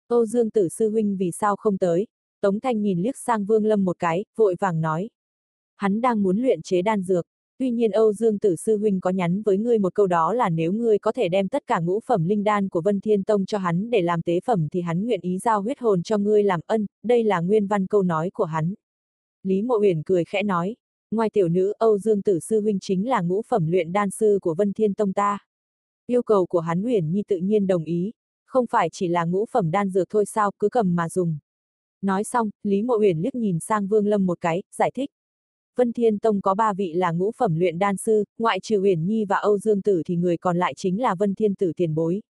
Âu 0.09 0.27
Dương 0.27 0.51
Tử 0.51 0.69
Sư 0.69 0.91
Huynh 0.91 1.17
vì 1.17 1.31
sao 1.31 1.57
không 1.57 1.79
tới? 1.79 2.07
Tống 2.45 2.61
Thanh 2.61 2.83
nhìn 2.83 3.03
liếc 3.03 3.17
sang 3.17 3.45
Vương 3.45 3.65
Lâm 3.65 3.85
một 3.85 3.99
cái, 3.99 4.25
vội 4.37 4.57
vàng 4.61 4.81
nói. 4.81 5.11
Hắn 5.77 6.01
đang 6.01 6.23
muốn 6.23 6.39
luyện 6.39 6.63
chế 6.63 6.83
đan 6.83 7.03
dược, 7.03 7.27
tuy 7.59 7.71
nhiên 7.71 7.91
Âu 7.91 8.13
Dương 8.13 8.39
Tử 8.39 8.57
Sư 8.57 8.77
Huynh 8.77 9.01
có 9.01 9.11
nhắn 9.11 9.43
với 9.43 9.59
ngươi 9.59 9.79
một 9.79 9.95
câu 9.95 10.07
đó 10.07 10.33
là 10.33 10.49
nếu 10.49 10.73
ngươi 10.73 10.99
có 10.99 11.13
thể 11.13 11.29
đem 11.29 11.49
tất 11.49 11.67
cả 11.67 11.81
ngũ 11.81 12.01
phẩm 12.07 12.25
linh 12.25 12.45
đan 12.45 12.69
của 12.69 12.81
Vân 12.81 13.01
Thiên 13.01 13.25
Tông 13.25 13.47
cho 13.47 13.59
hắn 13.59 13.91
để 13.91 14.03
làm 14.03 14.23
tế 14.23 14.41
phẩm 14.41 14.69
thì 14.73 14.81
hắn 14.81 15.07
nguyện 15.07 15.21
ý 15.23 15.39
giao 15.39 15.63
huyết 15.63 15.79
hồn 15.79 16.03
cho 16.03 16.19
ngươi 16.19 16.43
làm 16.43 16.61
ân, 16.67 16.87
đây 17.05 17.25
là 17.25 17.41
nguyên 17.41 17.67
văn 17.67 17.87
câu 17.87 18.03
nói 18.03 18.31
của 18.31 18.45
hắn. 18.45 18.75
Lý 19.43 19.63
Mộ 19.63 19.79
Uyển 19.81 20.03
cười 20.03 20.25
khẽ 20.25 20.43
nói, 20.43 20.77
ngoài 21.11 21.31
tiểu 21.33 21.49
nữ 21.49 21.73
Âu 21.79 21.99
Dương 21.99 22.23
Tử 22.23 22.41
Sư 22.41 22.61
Huynh 22.61 22.79
chính 22.81 23.09
là 23.09 23.21
ngũ 23.21 23.43
phẩm 23.49 23.67
luyện 23.67 23.93
đan 23.93 24.11
sư 24.11 24.39
của 24.43 24.55
Vân 24.55 24.73
Thiên 24.73 24.95
Tông 24.95 25.13
ta. 25.13 25.39
Yêu 26.07 26.23
cầu 26.23 26.47
của 26.47 26.61
hắn 26.61 26.83
Uyển 26.83 27.11
Nhi 27.11 27.23
tự 27.29 27.37
nhiên 27.37 27.67
đồng 27.67 27.85
ý, 27.85 28.13
không 28.47 28.67
phải 28.71 28.89
chỉ 28.93 29.09
là 29.09 29.25
ngũ 29.25 29.47
phẩm 29.51 29.71
đan 29.71 29.91
dược 29.91 30.09
thôi 30.11 30.27
sao, 30.27 30.51
cứ 30.59 30.69
cầm 30.69 30.97
mà 30.97 31.09
dùng. 31.09 31.39
Nói 32.05 32.25
xong, 32.25 32.51
Lý 32.63 32.83
Mộ 32.83 32.99
Uyển 32.99 33.19
liếc 33.19 33.35
nhìn 33.35 33.61
sang 33.61 33.87
Vương 33.87 34.07
Lâm 34.07 34.27
một 34.27 34.41
cái, 34.41 34.63
giải 34.77 34.91
thích. 34.95 35.11
Vân 35.77 35.93
Thiên 35.93 36.19
Tông 36.19 36.41
có 36.41 36.55
ba 36.55 36.73
vị 36.73 36.93
là 36.93 37.11
ngũ 37.11 37.33
phẩm 37.37 37.55
luyện 37.55 37.79
đan 37.79 37.97
sư, 37.97 38.25
ngoại 38.39 38.61
trừ 38.61 38.81
Uyển 38.81 39.07
Nhi 39.07 39.25
và 39.25 39.37
Âu 39.37 39.59
Dương 39.59 39.83
Tử 39.83 40.03
thì 40.07 40.17
người 40.17 40.37
còn 40.37 40.57
lại 40.57 40.75
chính 40.77 41.03
là 41.03 41.15
Vân 41.15 41.35
Thiên 41.35 41.55
Tử 41.55 41.73
tiền 41.77 41.95
bối. 41.95 42.23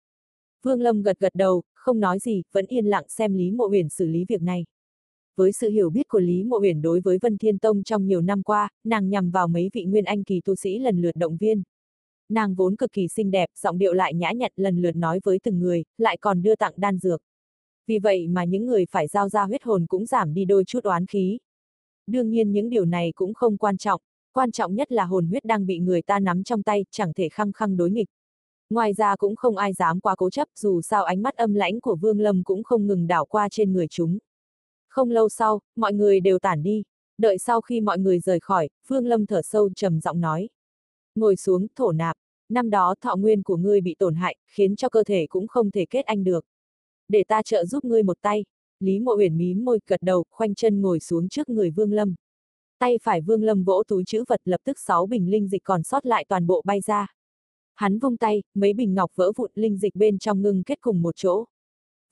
Vương 0.63 0.81
Lâm 0.81 1.03
gật 1.03 1.19
gật 1.19 1.35
đầu, 1.35 1.63
không 1.75 2.01
nói 2.01 2.19
gì, 2.19 2.43
vẫn 2.53 2.67
yên 2.67 2.87
lặng 2.87 3.05
xem 3.09 3.35
Lý 3.35 3.51
Mộ 3.51 3.69
Uyển 3.69 3.89
xử 3.89 4.07
lý 4.07 4.25
việc 4.29 4.43
này. 4.43 4.65
Với 5.37 5.53
sự 5.53 5.71
hiểu 5.71 5.91
biết 5.91 6.09
của 6.09 6.21
Lý 6.21 6.45
Mộ 6.45 6.61
Uyển 6.61 6.83
đối 6.83 7.01
với 7.01 7.19
Vân 7.23 7.39
Thiên 7.39 7.59
Tông 7.59 7.83
trong 7.83 8.07
nhiều 8.07 8.21
năm 8.21 8.43
qua, 8.43 8.69
nàng 8.85 9.11
nhằm 9.11 9.31
vào 9.31 9.49
mấy 9.49 9.71
vị 9.73 9.85
nguyên 9.85 10.05
anh 10.05 10.25
kỳ 10.25 10.41
tu 10.45 10.55
sĩ 10.55 10.79
lần 10.79 11.03
lượt 11.03 11.17
động 11.17 11.37
viên. 11.37 11.63
Nàng 12.29 12.55
vốn 12.55 12.77
cực 12.77 12.93
kỳ 12.93 13.09
xinh 13.09 13.31
đẹp, 13.31 13.49
giọng 13.61 13.79
điệu 13.79 13.93
lại 13.93 14.15
nhã 14.15 14.33
nhặn 14.33 14.53
lần 14.57 14.83
lượt 14.83 14.97
nói 14.97 15.21
với 15.25 15.39
từng 15.43 15.61
người, 15.61 15.85
lại 15.99 16.17
còn 16.21 16.43
đưa 16.43 16.57
tặng 16.57 16.73
đan 16.77 16.99
dược. 16.99 17.23
Vì 17.87 17.99
vậy 17.99 18.29
mà 18.29 18.45
những 18.45 18.67
người 18.67 18.85
phải 18.91 19.07
giao 19.07 19.29
ra 19.29 19.45
huyết 19.45 19.63
hồn 19.63 19.87
cũng 19.87 20.07
giảm 20.07 20.35
đi 20.35 20.45
đôi 20.45 20.65
chút 20.65 20.85
oán 20.85 21.07
khí. 21.07 21.39
Đương 22.07 22.31
nhiên 22.31 22.53
những 22.53 22.71
điều 22.71 22.85
này 22.85 23.13
cũng 23.15 23.35
không 23.35 23.57
quan 23.57 23.77
trọng, 23.77 24.01
quan 24.33 24.53
trọng 24.53 24.75
nhất 24.75 24.93
là 24.93 25.05
hồn 25.05 25.27
huyết 25.27 25.45
đang 25.45 25.67
bị 25.67 25.79
người 25.79 26.03
ta 26.03 26.19
nắm 26.19 26.45
trong 26.45 26.63
tay, 26.63 26.85
chẳng 26.91 27.13
thể 27.13 27.29
khăng 27.29 27.53
khăng 27.53 27.77
đối 27.77 27.91
nghịch. 27.91 28.09
Ngoài 28.71 28.93
ra 28.93 29.17
cũng 29.17 29.37
không 29.37 29.57
ai 29.57 29.73
dám 29.73 30.01
quá 30.01 30.17
cố 30.17 30.31
chấp, 30.31 30.49
dù 30.59 30.83
sao 30.83 31.05
ánh 31.05 31.23
mắt 31.23 31.37
âm 31.37 31.55
lãnh 31.55 31.81
của 31.81 31.97
Vương 31.97 32.21
Lâm 32.21 32.45
cũng 32.45 32.63
không 32.63 32.87
ngừng 32.87 33.07
đảo 33.07 33.27
qua 33.27 33.49
trên 33.51 33.73
người 33.73 33.87
chúng. 33.91 34.19
Không 34.89 35.11
lâu 35.11 35.29
sau, 35.29 35.61
mọi 35.77 35.93
người 35.93 36.21
đều 36.21 36.39
tản 36.39 36.63
đi. 36.63 36.83
Đợi 37.19 37.39
sau 37.39 37.61
khi 37.61 37.81
mọi 37.81 37.99
người 37.99 38.21
rời 38.21 38.41
khỏi, 38.41 38.69
Vương 38.87 39.07
Lâm 39.07 39.27
thở 39.27 39.43
sâu 39.43 39.71
trầm 39.77 40.01
giọng 40.01 40.21
nói. 40.21 40.49
Ngồi 41.15 41.37
xuống, 41.37 41.67
thổ 41.77 41.93
nạp. 41.93 42.17
Năm 42.49 42.71
đó 42.71 42.95
thọ 43.01 43.17
nguyên 43.17 43.43
của 43.43 43.57
ngươi 43.57 43.81
bị 43.81 43.95
tổn 43.99 44.15
hại, 44.15 44.37
khiến 44.47 44.77
cho 44.77 44.89
cơ 44.89 45.05
thể 45.05 45.27
cũng 45.29 45.47
không 45.47 45.71
thể 45.71 45.87
kết 45.91 46.05
anh 46.05 46.25
được 46.25 46.45
để 47.09 47.25
ta 47.29 47.43
trợ 47.43 47.65
giúp 47.65 47.85
ngươi 47.85 48.03
một 48.03 48.19
tay. 48.21 48.45
Lý 48.81 49.01
Mộ 49.01 49.17
Uyển 49.17 49.39
mím 49.39 49.65
môi 49.65 49.79
gật 49.87 50.03
đầu, 50.03 50.25
khoanh 50.31 50.55
chân 50.55 50.83
ngồi 50.83 51.01
xuống 51.01 51.29
trước 51.29 51.49
người 51.49 51.71
Vương 51.71 51.93
Lâm. 51.93 52.15
Tay 52.79 52.99
phải 53.03 53.21
Vương 53.21 53.43
Lâm 53.43 53.65
vỗ 53.65 53.83
túi 53.89 54.05
chữ 54.07 54.25
vật 54.29 54.41
lập 54.45 54.61
tức 54.65 54.79
sáu 54.79 55.07
bình 55.07 55.31
linh 55.31 55.49
dịch 55.49 55.65
còn 55.65 55.83
sót 55.83 56.07
lại 56.07 56.25
toàn 56.29 56.47
bộ 56.47 56.63
bay 56.65 56.81
ra. 56.81 57.15
Hắn 57.75 57.99
vung 57.99 58.17
tay, 58.17 58.43
mấy 58.55 58.73
bình 58.73 58.95
ngọc 58.95 59.11
vỡ 59.15 59.33
vụn 59.37 59.51
linh 59.55 59.79
dịch 59.79 59.95
bên 59.95 60.19
trong 60.19 60.43
ngưng 60.43 60.63
kết 60.63 60.81
cùng 60.81 61.03
một 61.03 61.17
chỗ. 61.17 61.45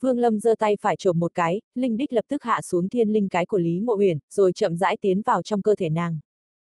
Vương 0.00 0.18
Lâm 0.18 0.40
giơ 0.40 0.55
tay 0.59 0.76
phải 0.81 0.96
chộp 0.96 1.16
một 1.16 1.35
cái, 1.35 1.61
linh 1.74 1.96
đích 1.96 2.12
lập 2.12 2.24
tức 2.28 2.42
hạ 2.42 2.61
xuống 2.62 2.88
thiên 2.88 3.09
linh 3.09 3.28
cái 3.28 3.46
của 3.46 3.59
Lý 3.59 3.81
Mộ 3.81 3.96
Uyển, 3.96 4.18
rồi 4.31 4.52
chậm 4.52 4.76
rãi 4.76 4.96
tiến 5.00 5.22
vào 5.22 5.42
trong 5.42 5.62
cơ 5.62 5.74
thể 5.74 5.88
nàng. 5.88 6.18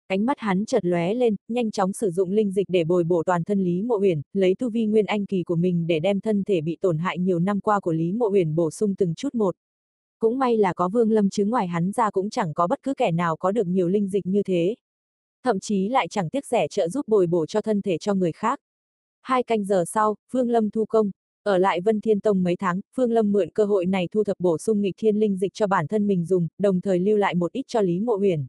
Ánh 0.09 0.27
mắt 0.27 0.39
hắn 0.39 0.65
chợt 0.65 0.85
lóe 0.85 1.15
lên, 1.15 1.37
nhanh 1.49 1.71
chóng 1.71 1.93
sử 1.93 2.11
dụng 2.11 2.31
linh 2.31 2.53
dịch 2.53 2.67
để 2.69 2.85
bồi 2.85 3.05
bổ 3.05 3.23
toàn 3.23 3.45
thân 3.45 3.65
Lý 3.65 3.83
Mộ 3.83 3.99
Uyển, 3.99 4.21
lấy 4.33 4.55
tu 4.55 4.71
vi 4.71 4.87
nguyên 4.87 5.07
anh 5.07 5.27
kỳ 5.27 5.43
của 5.43 5.57
mình 5.57 5.87
để 5.87 6.01
đem 6.01 6.21
thân 6.21 6.45
thể 6.45 6.61
bị 6.61 6.77
tổn 6.81 6.99
hại 6.99 7.19
nhiều 7.19 7.39
năm 7.39 7.61
qua 7.61 7.81
của 7.81 7.93
Lý 7.93 8.13
Mộ 8.13 8.29
Uyển 8.31 8.55
bổ 8.55 8.71
sung 8.71 8.95
từng 8.95 9.15
chút 9.15 9.35
một. 9.35 9.57
Cũng 10.19 10.39
may 10.39 10.57
là 10.57 10.73
có 10.73 10.89
Vương 10.89 11.11
Lâm 11.11 11.31
chứ 11.31 11.45
ngoài 11.45 11.67
hắn 11.67 11.93
ra 11.93 12.11
cũng 12.11 12.31
chẳng 12.31 12.55
có 12.55 12.67
bất 12.67 12.83
cứ 12.83 12.95
kẻ 12.95 13.13
nào 13.13 13.37
có 13.37 13.53
được 13.53 13.67
nhiều 13.67 13.89
linh 13.89 14.09
dịch 14.09 14.27
như 14.27 14.43
thế. 14.43 14.75
Thậm 15.45 15.61
chí 15.61 15.89
lại 15.89 16.09
chẳng 16.09 16.31
tiếc 16.31 16.47
rẻ 16.47 16.69
trợ 16.69 16.89
giúp 16.89 17.09
bồi 17.09 17.27
bổ 17.27 17.47
cho 17.47 17.63
thân 17.63 17.83
thể 17.83 17.99
cho 17.99 18.15
người 18.15 18.33
khác. 18.33 18.61
Hai 19.23 19.43
canh 19.43 19.65
giờ 19.65 19.85
sau, 19.87 20.17
Vương 20.33 20.51
Lâm 20.51 20.71
thu 20.71 20.85
công, 20.85 21.11
ở 21.43 21.59
lại 21.59 21.81
Vân 21.81 22.01
Thiên 22.01 22.21
Tông 22.21 22.43
mấy 22.43 22.57
tháng, 22.57 22.81
Phương 22.97 23.13
Lâm 23.13 23.33
mượn 23.33 23.51
cơ 23.51 23.65
hội 23.65 23.87
này 23.87 24.09
thu 24.13 24.25
thập 24.25 24.41
bổ 24.41 24.59
sung 24.59 24.81
nghịch 24.81 24.95
thiên 24.99 25.17
linh 25.17 25.37
dịch 25.37 25.55
cho 25.55 25.67
bản 25.67 25.87
thân 25.87 26.07
mình 26.07 26.25
dùng, 26.25 26.49
đồng 26.59 26.81
thời 26.81 26.99
lưu 26.99 27.17
lại 27.17 27.35
một 27.35 27.53
ít 27.53 27.65
cho 27.67 27.81
Lý 27.81 28.01
Mộ 28.01 28.19
Uyển. 28.21 28.47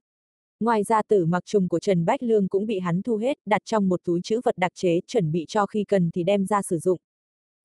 Ngoài 0.60 0.84
ra 0.84 1.02
tử 1.08 1.26
mặc 1.26 1.46
trùng 1.46 1.68
của 1.68 1.80
Trần 1.80 2.06
Bách 2.06 2.24
Lương 2.24 2.48
cũng 2.48 2.66
bị 2.66 2.80
hắn 2.80 3.02
thu 3.02 3.16
hết, 3.16 3.38
đặt 3.46 3.62
trong 3.66 3.90
một 3.90 4.02
túi 4.04 4.22
chữ 4.24 4.42
vật 4.44 4.58
đặc 4.58 4.72
chế, 4.76 5.00
chuẩn 5.08 5.32
bị 5.32 5.46
cho 5.48 5.66
khi 5.66 5.84
cần 5.84 6.10
thì 6.14 6.24
đem 6.24 6.46
ra 6.46 6.62
sử 6.62 6.80
dụng. 6.80 7.00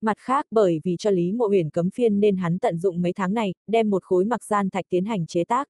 Mặt 0.01 0.17
khác 0.17 0.45
bởi 0.51 0.79
vì 0.83 0.95
cho 0.99 1.09
Lý 1.09 1.31
Mộ 1.31 1.47
Uyển 1.49 1.69
cấm 1.69 1.89
phiên 1.89 2.19
nên 2.19 2.37
hắn 2.37 2.59
tận 2.59 2.77
dụng 2.77 3.01
mấy 3.01 3.13
tháng 3.13 3.33
này, 3.33 3.53
đem 3.67 3.89
một 3.89 4.03
khối 4.03 4.25
mặc 4.25 4.43
gian 4.43 4.69
thạch 4.69 4.85
tiến 4.89 5.05
hành 5.05 5.25
chế 5.25 5.43
tác. 5.43 5.69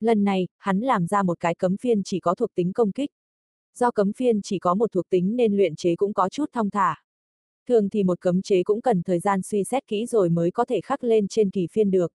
Lần 0.00 0.24
này, 0.24 0.48
hắn 0.58 0.80
làm 0.80 1.06
ra 1.06 1.22
một 1.22 1.40
cái 1.40 1.54
cấm 1.54 1.76
phiên 1.76 2.02
chỉ 2.02 2.20
có 2.20 2.34
thuộc 2.34 2.54
tính 2.54 2.72
công 2.72 2.92
kích. 2.92 3.10
Do 3.78 3.90
cấm 3.90 4.12
phiên 4.12 4.42
chỉ 4.42 4.58
có 4.58 4.74
một 4.74 4.92
thuộc 4.92 5.08
tính 5.10 5.36
nên 5.36 5.56
luyện 5.56 5.76
chế 5.76 5.96
cũng 5.96 6.14
có 6.14 6.28
chút 6.28 6.50
thong 6.52 6.70
thả. 6.70 7.02
Thường 7.68 7.88
thì 7.88 8.04
một 8.04 8.20
cấm 8.20 8.42
chế 8.42 8.62
cũng 8.62 8.80
cần 8.80 9.02
thời 9.02 9.20
gian 9.20 9.42
suy 9.42 9.64
xét 9.64 9.86
kỹ 9.86 10.06
rồi 10.06 10.30
mới 10.30 10.50
có 10.50 10.64
thể 10.64 10.80
khắc 10.80 11.04
lên 11.04 11.28
trên 11.28 11.50
kỳ 11.50 11.66
phiên 11.72 11.90
được. 11.90 12.12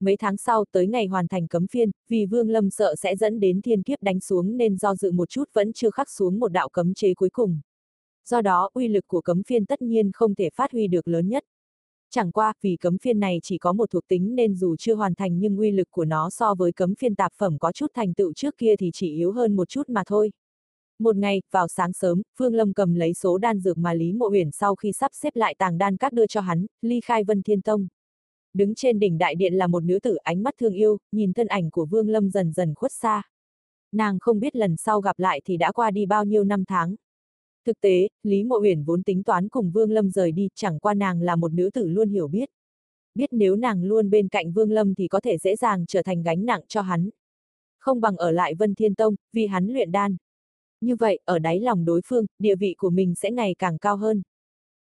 Mấy 0.00 0.16
tháng 0.16 0.36
sau 0.36 0.64
tới 0.72 0.86
ngày 0.86 1.06
hoàn 1.06 1.28
thành 1.28 1.46
cấm 1.46 1.66
phiên, 1.66 1.90
vì 2.08 2.26
Vương 2.26 2.50
Lâm 2.50 2.70
sợ 2.70 2.94
sẽ 2.98 3.16
dẫn 3.16 3.40
đến 3.40 3.62
thiên 3.62 3.82
kiếp 3.82 4.02
đánh 4.02 4.20
xuống 4.20 4.56
nên 4.56 4.76
do 4.76 4.94
dự 4.94 5.12
một 5.12 5.28
chút 5.28 5.44
vẫn 5.52 5.72
chưa 5.72 5.90
khắc 5.90 6.10
xuống 6.10 6.38
một 6.38 6.48
đạo 6.48 6.68
cấm 6.68 6.94
chế 6.94 7.14
cuối 7.14 7.30
cùng. 7.30 7.60
Do 8.28 8.40
đó, 8.40 8.70
uy 8.74 8.88
lực 8.88 9.06
của 9.06 9.20
cấm 9.20 9.42
phiên 9.42 9.66
tất 9.66 9.82
nhiên 9.82 10.10
không 10.14 10.34
thể 10.34 10.50
phát 10.54 10.72
huy 10.72 10.86
được 10.86 11.08
lớn 11.08 11.28
nhất. 11.28 11.44
Chẳng 12.10 12.32
qua, 12.32 12.52
vì 12.62 12.76
cấm 12.76 12.98
phiên 12.98 13.20
này 13.20 13.40
chỉ 13.42 13.58
có 13.58 13.72
một 13.72 13.90
thuộc 13.90 14.08
tính 14.08 14.34
nên 14.34 14.54
dù 14.54 14.76
chưa 14.76 14.94
hoàn 14.94 15.14
thành 15.14 15.38
nhưng 15.38 15.56
uy 15.56 15.70
lực 15.70 15.90
của 15.90 16.04
nó 16.04 16.30
so 16.30 16.54
với 16.54 16.72
cấm 16.72 16.94
phiên 16.94 17.14
tạp 17.14 17.32
phẩm 17.36 17.58
có 17.58 17.72
chút 17.72 17.86
thành 17.94 18.14
tựu 18.14 18.32
trước 18.32 18.56
kia 18.58 18.74
thì 18.78 18.90
chỉ 18.94 19.14
yếu 19.14 19.32
hơn 19.32 19.56
một 19.56 19.68
chút 19.68 19.88
mà 19.88 20.02
thôi. 20.06 20.32
Một 20.98 21.16
ngày, 21.16 21.42
vào 21.50 21.68
sáng 21.68 21.92
sớm, 21.92 22.22
Phương 22.38 22.54
Lâm 22.54 22.72
cầm 22.72 22.94
lấy 22.94 23.14
số 23.14 23.38
đan 23.38 23.60
dược 23.60 23.78
mà 23.78 23.94
Lý 23.94 24.12
Mộ 24.12 24.30
Uyển 24.30 24.50
sau 24.50 24.74
khi 24.74 24.92
sắp 24.92 25.10
xếp 25.14 25.36
lại 25.36 25.54
tàng 25.58 25.78
đan 25.78 25.96
các 25.96 26.12
đưa 26.12 26.26
cho 26.26 26.40
hắn, 26.40 26.66
ly 26.82 27.00
khai 27.00 27.24
Vân 27.24 27.42
Thiên 27.42 27.62
Tông. 27.62 27.88
Đứng 28.54 28.74
trên 28.74 28.98
đỉnh 28.98 29.18
đại 29.18 29.34
điện 29.34 29.54
là 29.54 29.66
một 29.66 29.84
nữ 29.84 29.98
tử 30.02 30.14
ánh 30.14 30.42
mắt 30.42 30.54
thương 30.60 30.74
yêu, 30.74 30.98
nhìn 31.12 31.32
thân 31.32 31.46
ảnh 31.46 31.70
của 31.70 31.86
Vương 31.86 32.08
Lâm 32.08 32.30
dần 32.30 32.52
dần 32.52 32.74
khuất 32.74 32.92
xa. 32.92 33.22
Nàng 33.92 34.18
không 34.18 34.40
biết 34.40 34.56
lần 34.56 34.76
sau 34.76 35.00
gặp 35.00 35.18
lại 35.18 35.40
thì 35.44 35.56
đã 35.56 35.72
qua 35.72 35.90
đi 35.90 36.06
bao 36.06 36.24
nhiêu 36.24 36.44
năm 36.44 36.64
tháng. 36.64 36.94
Thực 37.66 37.80
tế, 37.80 38.08
Lý 38.22 38.44
Mộ 38.44 38.60
Uyển 38.60 38.84
vốn 38.84 39.02
tính 39.02 39.22
toán 39.22 39.48
cùng 39.48 39.70
Vương 39.70 39.90
Lâm 39.90 40.10
rời 40.10 40.32
đi, 40.32 40.48
chẳng 40.54 40.78
qua 40.78 40.94
nàng 40.94 41.22
là 41.22 41.36
một 41.36 41.52
nữ 41.52 41.70
tử 41.74 41.88
luôn 41.88 42.08
hiểu 42.08 42.28
biết. 42.28 42.50
Biết 43.14 43.28
nếu 43.32 43.56
nàng 43.56 43.84
luôn 43.84 44.10
bên 44.10 44.28
cạnh 44.28 44.52
Vương 44.52 44.70
Lâm 44.70 44.94
thì 44.94 45.08
có 45.08 45.20
thể 45.20 45.38
dễ 45.38 45.56
dàng 45.56 45.84
trở 45.88 46.02
thành 46.02 46.22
gánh 46.22 46.46
nặng 46.46 46.60
cho 46.68 46.80
hắn. 46.82 47.10
Không 47.78 48.00
bằng 48.00 48.16
ở 48.16 48.30
lại 48.30 48.54
Vân 48.54 48.74
Thiên 48.74 48.94
Tông, 48.94 49.14
vì 49.32 49.46
hắn 49.46 49.68
luyện 49.68 49.92
đan. 49.92 50.16
Như 50.80 50.96
vậy, 50.96 51.20
ở 51.24 51.38
đáy 51.38 51.60
lòng 51.60 51.84
đối 51.84 52.00
phương, 52.06 52.26
địa 52.38 52.56
vị 52.56 52.74
của 52.78 52.90
mình 52.90 53.14
sẽ 53.14 53.30
ngày 53.30 53.54
càng 53.58 53.78
cao 53.78 53.96
hơn. 53.96 54.22